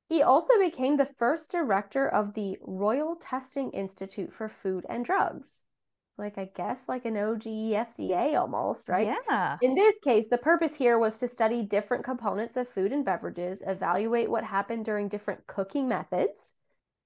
[0.09, 5.63] He also became the first director of the Royal Testing Institute for Food and Drugs.
[6.19, 9.17] Like, I guess, like an OG FDA almost, right?
[9.29, 9.57] Yeah.
[9.63, 13.63] In this case, the purpose here was to study different components of food and beverages,
[13.67, 16.55] evaluate what happened during different cooking methods,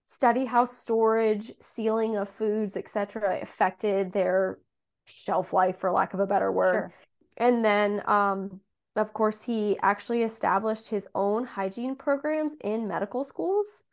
[0.06, 4.58] study how storage, sealing of foods, etc., affected their
[5.06, 6.94] shelf life, for lack of a better word, Sure.
[7.36, 8.60] and then um,
[8.96, 13.84] of course, he actually established his own hygiene programs in medical schools,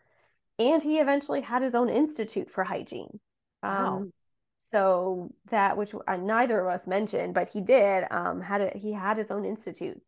[0.60, 3.20] and he eventually had his own institute for hygiene.
[3.64, 3.98] Wow.
[3.98, 4.14] Um,
[4.60, 8.94] so that which uh, neither of us mentioned, but he did um, had a, he
[8.94, 10.02] had his own institute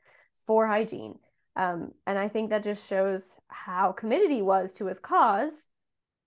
[0.46, 1.20] for hygiene,
[1.56, 5.68] um, and I think that just shows how committed he was to his cause.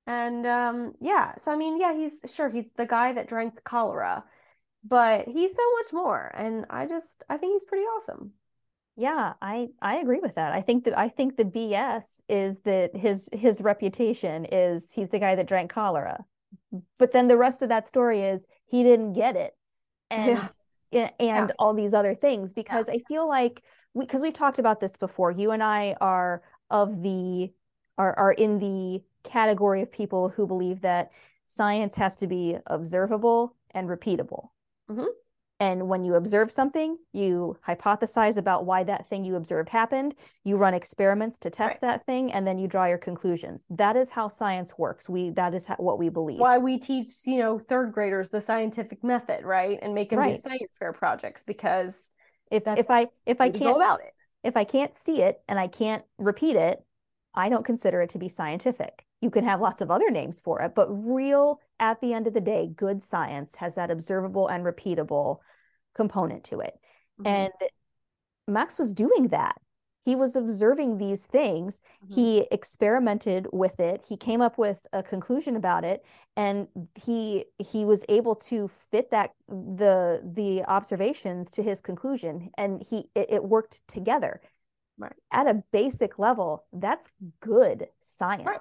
[0.08, 3.60] And um, yeah, so I mean, yeah, he's sure he's the guy that drank the
[3.62, 4.24] cholera,
[4.84, 8.34] but he's so much more, and I just I think he's pretty awesome.
[8.96, 10.52] Yeah, I I agree with that.
[10.52, 15.20] I think that I think the BS is that his his reputation is he's the
[15.20, 16.24] guy that drank cholera.
[16.98, 19.56] But then the rest of that story is he didn't get it.
[20.10, 20.50] And
[20.90, 21.10] Yeah.
[21.20, 21.54] and Yeah.
[21.58, 23.62] all these other things because I feel like
[23.94, 25.30] we because we've talked about this before.
[25.30, 27.52] You and I are of the
[27.98, 31.10] are are in the category of people who believe that
[31.46, 34.50] science has to be observable and repeatable.
[34.90, 35.06] Mhm.
[35.60, 40.14] And when you observe something, you hypothesize about why that thing you observed happened.
[40.44, 41.80] You run experiments to test Right.
[41.80, 43.64] that thing, and then you draw your conclusions.
[43.68, 45.08] That is how science works.
[45.08, 46.38] We that is how, what we believe.
[46.38, 49.78] Why we teach, you know, third graders the scientific method, right?
[49.82, 50.34] And make them Right.
[50.36, 52.12] do science fair projects because
[52.52, 54.14] If if I if I way to go can't about it.
[54.44, 56.84] if I can't see it and I can't repeat it,
[57.34, 59.04] I don't consider it to be scientific.
[59.20, 62.34] You can have lots of other names for it, but real, at the end of
[62.34, 65.38] the day, good science has that observable and repeatable
[65.94, 66.78] component to it.
[67.20, 67.26] Mhm.
[67.26, 67.52] And
[68.46, 69.60] Max was doing that.
[70.04, 71.82] He was observing these things.
[72.06, 72.14] Mhm.
[72.14, 74.06] He experimented with it.
[74.08, 76.02] He came up with a conclusion about it,
[76.36, 82.82] and he he was able to fit that the the observations to his conclusion, and
[82.88, 84.40] he it, it worked together.
[84.96, 85.12] Right.
[85.30, 88.46] At a basic level, that's good science.
[88.46, 88.60] Right.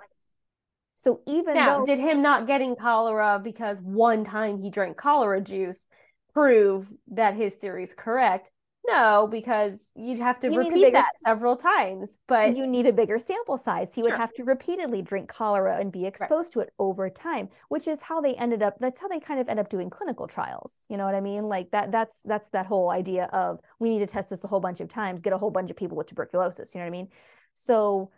[1.00, 5.40] So even Now, though did him not getting cholera because one time he drank cholera
[5.40, 5.86] juice
[6.34, 8.52] prove that his theory is correct?
[8.88, 12.18] No, because you'd have to You repeat bigger that several times.
[12.28, 13.94] But you need a bigger sample size.
[13.94, 17.88] He would have to repeatedly drink cholera and be exposed to it over time, which
[17.88, 18.80] is how they ended up.
[18.80, 20.86] That's how they kind of end up doing clinical trials.
[20.90, 21.44] You know what I mean?
[21.44, 21.92] Like that.
[21.92, 24.88] That's that's that whole idea of we need to test this a whole bunch of
[24.88, 26.74] times, get a whole bunch of people with tuberculosis.
[26.74, 27.10] You know what I mean?
[27.54, 28.10] So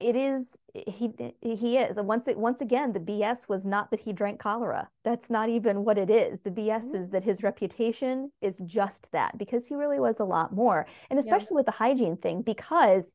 [0.00, 1.10] it is he
[1.42, 4.88] he is and once it once again the bs was not that he drank cholera
[5.04, 6.94] that's not even what it is the bs Mhm.
[6.94, 11.18] is that his reputation is just that because he really was a lot more and
[11.18, 11.24] Yeah.
[11.24, 13.12] especially with the hygiene thing because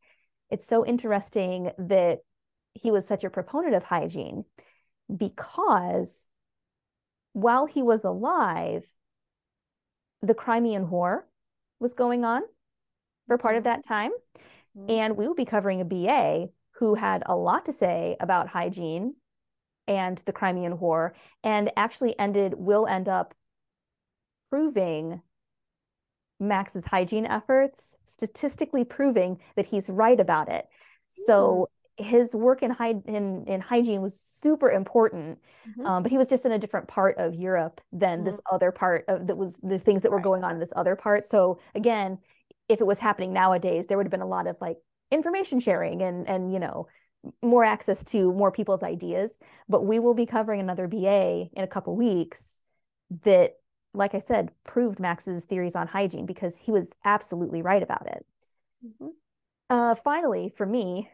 [0.50, 2.20] it's so interesting that
[2.74, 4.44] he was such a proponent of hygiene
[5.16, 6.28] because
[7.34, 8.86] while he was alive
[10.22, 11.28] the crimean war
[11.80, 12.42] was going on
[13.28, 13.66] for part of Mhm.
[13.66, 14.12] that time
[14.76, 14.88] Mhm.
[14.90, 16.50] and we will be covering a BA
[16.84, 19.16] who had a lot to say about hygiene
[19.88, 21.16] and the Crimean War,
[21.46, 23.34] and actually ended will end up
[24.50, 25.22] proving
[26.42, 30.68] Max's hygiene efforts, statistically proving that he's right about it.
[31.08, 35.86] So his work in, hy- in, in hygiene was super important, Mhm.
[35.86, 39.06] um, but he was just in a different part of Europe than this other part
[39.08, 40.24] of that was the things that were Right.
[40.24, 41.24] going on in this other part.
[41.24, 42.20] So again,
[42.68, 44.78] if it was happening nowadays, there would have been a lot of like
[45.14, 46.88] information sharing and and you know
[47.42, 49.40] more access to more people's ideas.
[49.70, 52.60] But we will be covering another BA in a couple weeks
[53.24, 53.54] that,
[53.94, 58.26] like I said, proved Max's theories on hygiene because he was absolutely right about it.
[58.86, 59.12] Mhm.
[59.70, 61.10] Uh, finally, for me,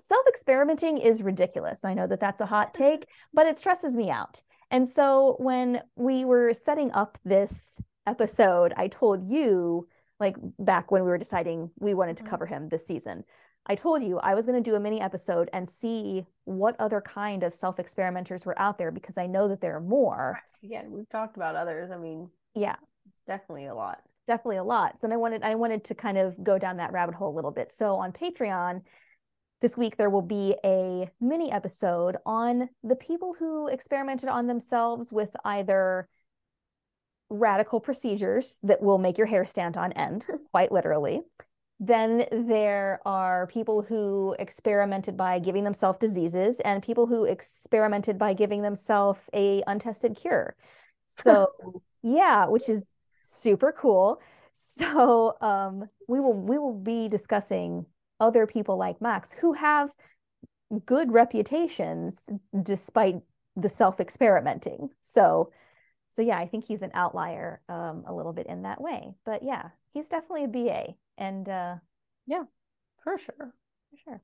[0.00, 1.84] self experimenting is ridiculous.
[1.84, 4.42] I know that that's a hot take, but it stresses me out.
[4.70, 9.88] And so when we were setting up this episode, I told you,
[10.24, 12.28] like back when we were deciding we wanted to Mhm.
[12.28, 13.24] cover him this season,
[13.66, 17.00] I told you I was going to do a mini episode and see what other
[17.00, 20.38] kind of self experimenters were out there because I know that there are more.
[20.62, 21.90] Again, we've talked about others.
[21.90, 22.76] I mean, Yeah,
[23.26, 24.02] definitely a lot.
[24.26, 24.96] definitely a lot.
[25.02, 27.50] And I wanted I wanted to kind of go down that rabbit hole a little
[27.50, 27.70] bit.
[27.70, 28.82] So on Patreon
[29.60, 35.12] this week there will be a mini episode on the people who experimented on themselves
[35.12, 36.08] with either
[37.34, 41.22] radical procedures that will make your hair stand on end, quite literally.
[41.80, 48.32] Then there are people who experimented by giving themselves diseases and people who experimented by
[48.32, 50.54] giving themselves a untested cure.
[51.08, 51.48] So
[52.02, 52.90] yeah, which is
[53.22, 54.20] super cool.
[54.54, 57.86] So um, we will we will be discussing
[58.20, 59.90] other people like Max who have
[60.86, 62.30] good reputations
[62.62, 63.16] despite
[63.56, 64.90] the self-experimenting.
[65.00, 65.50] So
[66.14, 69.16] so yeah, I think he's an outlier um, a little bit in that way.
[69.24, 71.76] But yeah, he's definitely a BA and uh,
[72.24, 72.44] yeah,
[73.02, 73.34] For sure.
[73.90, 74.22] for sure.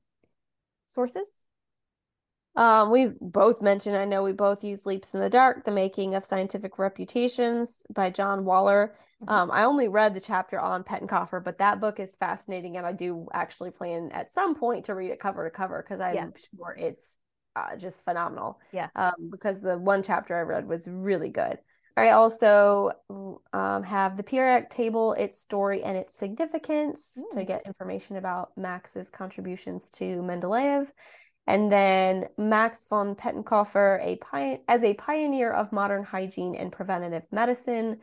[0.87, 1.47] Sources?
[2.55, 6.15] Um, we've both mentioned, I know we both use Leaps in the Dark, The Making
[6.15, 8.95] of Scientific Reputations by John Waller.
[9.21, 9.33] Mm-hmm.
[9.33, 12.93] Um, I only read the chapter on Pettenkofer, but that book is fascinating, and I
[12.93, 16.27] do actually plan at some point to read it cover to cover because I'm yeah.
[16.55, 17.17] sure it's
[17.55, 18.59] uh, just phenomenal.
[18.71, 18.87] Yeah.
[18.95, 21.59] Um, because the one chapter I read was really good.
[21.97, 22.91] I also
[23.53, 27.37] um, have the periodic table, its story, and its significance mm.
[27.37, 30.87] to get information about Max's contributions to Mendeleev.
[31.47, 37.27] And then Max von Pettenkofer, a pi- as a pioneer of modern hygiene and preventative
[37.31, 37.99] medicine,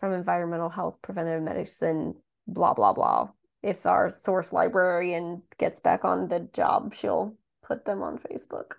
[0.00, 2.14] from environmental health, preventative medicine,
[2.46, 3.28] blah, blah, blah.
[3.62, 8.72] If our source librarian gets back on the job, she'll put them on Facebook.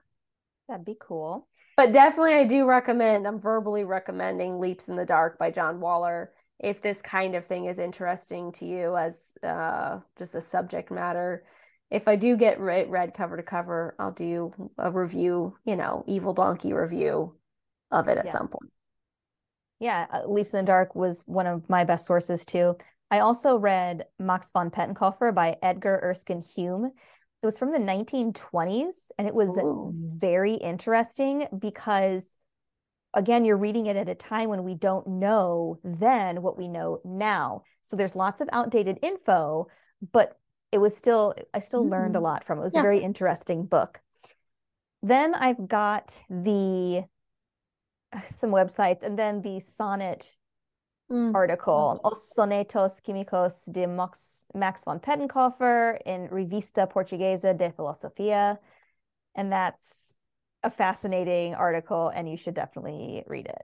[0.68, 1.48] That'd be cool.
[1.77, 6.31] But definitely, I do recommend, I'm verbally recommending Leaps in the Dark by John Waller.
[6.60, 11.43] If this kind of thing is interesting to you as uh, just a subject matter,
[11.89, 16.06] if I do get read, read cover to cover, I'll do a review, you know,
[16.07, 17.35] Evil Donkey review
[17.89, 18.31] of it at yeah.
[18.31, 18.72] some point.
[19.80, 22.77] Yeah, uh, Leaps in the Dark was one of my best sources too.
[23.10, 26.91] I also read Max von Pettenkofer by Edgar Erskine Hume.
[27.42, 29.92] It was from the 1920s and it was Ooh.
[29.96, 32.38] very interesting because
[33.14, 37.00] again you're reading it at a time when we don't know then what we know
[37.04, 37.64] now.
[37.82, 39.68] So there's lots of outdated info,
[40.14, 40.38] but
[40.72, 41.92] it was still I still mm-hmm.
[41.92, 42.26] learned a mm-hmm.
[42.26, 42.62] lot from it.
[42.62, 42.82] It was yeah.
[42.82, 44.02] a very interesting book.
[45.02, 47.06] Then I've got the
[48.26, 50.36] some websites and then the sonnet
[51.12, 51.36] mm.
[51.36, 52.12] article, oh.
[52.12, 58.60] Os Sonetos Químicos de Max, Max von Pettenkofer in Revista Portuguesa de Filosofia.
[59.36, 60.16] And that's
[60.64, 63.64] a fascinating article, and you should definitely read it.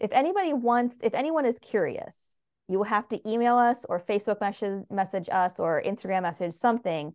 [0.00, 2.38] If anybody wants, if anyone is curious,
[2.68, 7.14] you will have to email us or Facebook message, message us or Instagram message something.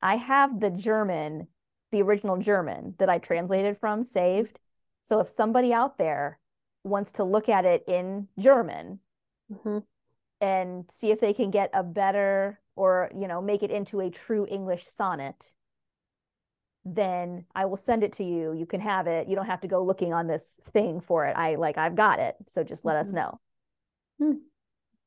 [0.00, 1.48] I have the German,
[1.90, 4.58] the original German that I translated from saved.
[5.02, 6.38] So if somebody out there
[6.84, 9.00] wants to look at it in German
[9.52, 9.78] mm-hmm.
[10.40, 14.10] and see if they can get a better or you know make it into a
[14.10, 15.54] true English sonnet,
[16.84, 18.52] then I will send it to you.
[18.52, 19.28] You can have it.
[19.28, 21.36] You don't have to go looking on this thing for it.
[21.36, 22.36] I like I've got it.
[22.46, 23.06] So just let mm-hmm.
[23.06, 23.40] us know.
[24.18, 24.32] Hmm.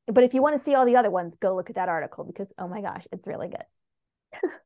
[0.07, 2.23] But if you want to see all the other ones, go look at that article
[2.23, 4.49] because oh my gosh, it's really good.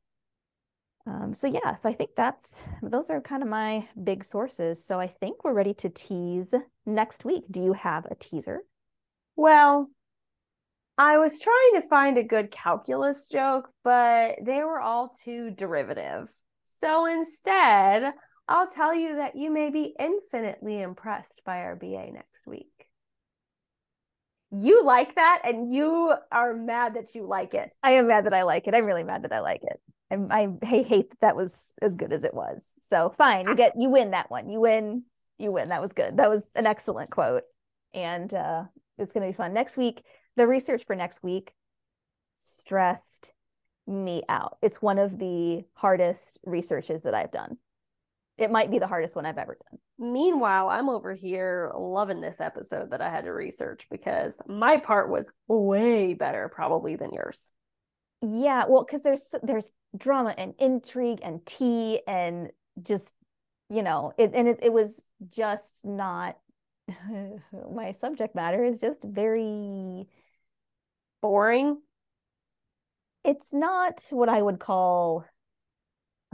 [1.10, 4.86] Um, so yeah, so I think that's those are kind of my big sources.
[4.86, 6.54] So I think we're ready to tease
[6.86, 7.46] next week.
[7.50, 8.60] Do you have a teaser?
[9.36, 9.90] Well,
[11.00, 16.30] I was trying to find a good calculus joke, but they were all too derivative.
[16.64, 18.14] So instead,
[18.48, 22.88] I'll tell you that you may be infinitely impressed by our BA next week.
[24.52, 27.72] You like that, and you are mad that you like it.
[27.82, 28.76] I am mad that I like it.
[28.76, 29.80] I'm really mad that I like it.
[30.12, 32.74] I, I hate that that was as good as it was.
[32.82, 34.50] So fine, you get you win that one.
[34.50, 35.04] You win,
[35.38, 35.70] you win.
[35.70, 36.18] That was good.
[36.18, 37.44] That was an excellent quote,
[37.94, 38.64] and uh,
[38.98, 40.04] it's going to be fun next week.
[40.36, 41.54] The research for next week
[42.34, 43.34] stressed
[43.88, 44.58] me out.
[44.62, 47.58] It's one of the hardest researches that I've done.
[48.38, 49.80] It might be the hardest one I've ever done.
[49.98, 55.10] Meanwhile, I'm over here loving this episode that I had to research because my part
[55.10, 57.52] was way better probably than yours.
[58.22, 62.52] Yeah, well, because there's there's drama and intrigue and tea and
[62.82, 63.14] just
[63.70, 66.38] you know it and it, it was just not
[67.74, 70.08] my subject matter is just very
[71.22, 71.82] boring.
[73.24, 75.26] It's not what I would call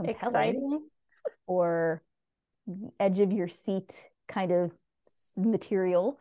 [0.02, 0.88] exciting
[1.46, 2.02] or
[2.98, 4.72] edge of your seat kind of
[5.36, 6.18] material.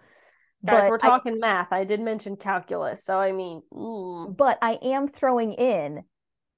[0.66, 1.74] Guys, but we're talking I, math.
[1.74, 3.04] I did mention calculus.
[3.04, 4.36] So, I mean, mm.
[4.36, 6.04] but I am throwing in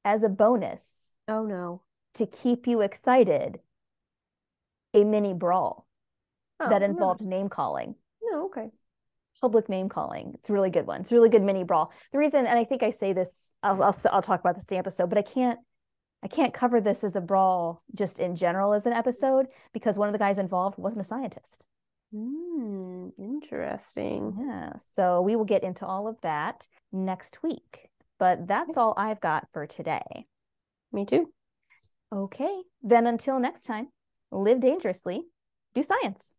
[0.05, 1.13] as a bonus.
[1.27, 1.84] Oh, no.
[2.15, 3.59] To keep you excited,
[4.93, 5.88] a mini brawl
[6.59, 7.27] oh, that involved yeah.
[7.27, 7.95] name calling.
[8.23, 8.69] No, okay.
[9.41, 10.31] Public name calling.
[10.35, 11.01] It's a really good one.
[11.01, 11.91] It's a really good mini brawl.
[12.11, 14.75] The reason, and I think I say this, I'll, I'll, I'll talk about this in
[14.75, 15.59] the episode, but I can't
[16.23, 20.07] I can't cover this as a brawl just in general as an episode because one
[20.07, 21.63] of the guys involved wasn't a scientist.
[22.13, 24.35] Mm, interesting.
[24.39, 24.73] Yeah.
[24.77, 27.89] So we will get into all of that next week.
[28.19, 30.25] But that's all I've got for today.
[30.91, 31.31] Me too.
[32.11, 32.61] Okay.
[32.81, 33.89] Then until next time,
[34.31, 35.23] live dangerously,
[35.75, 36.34] do science.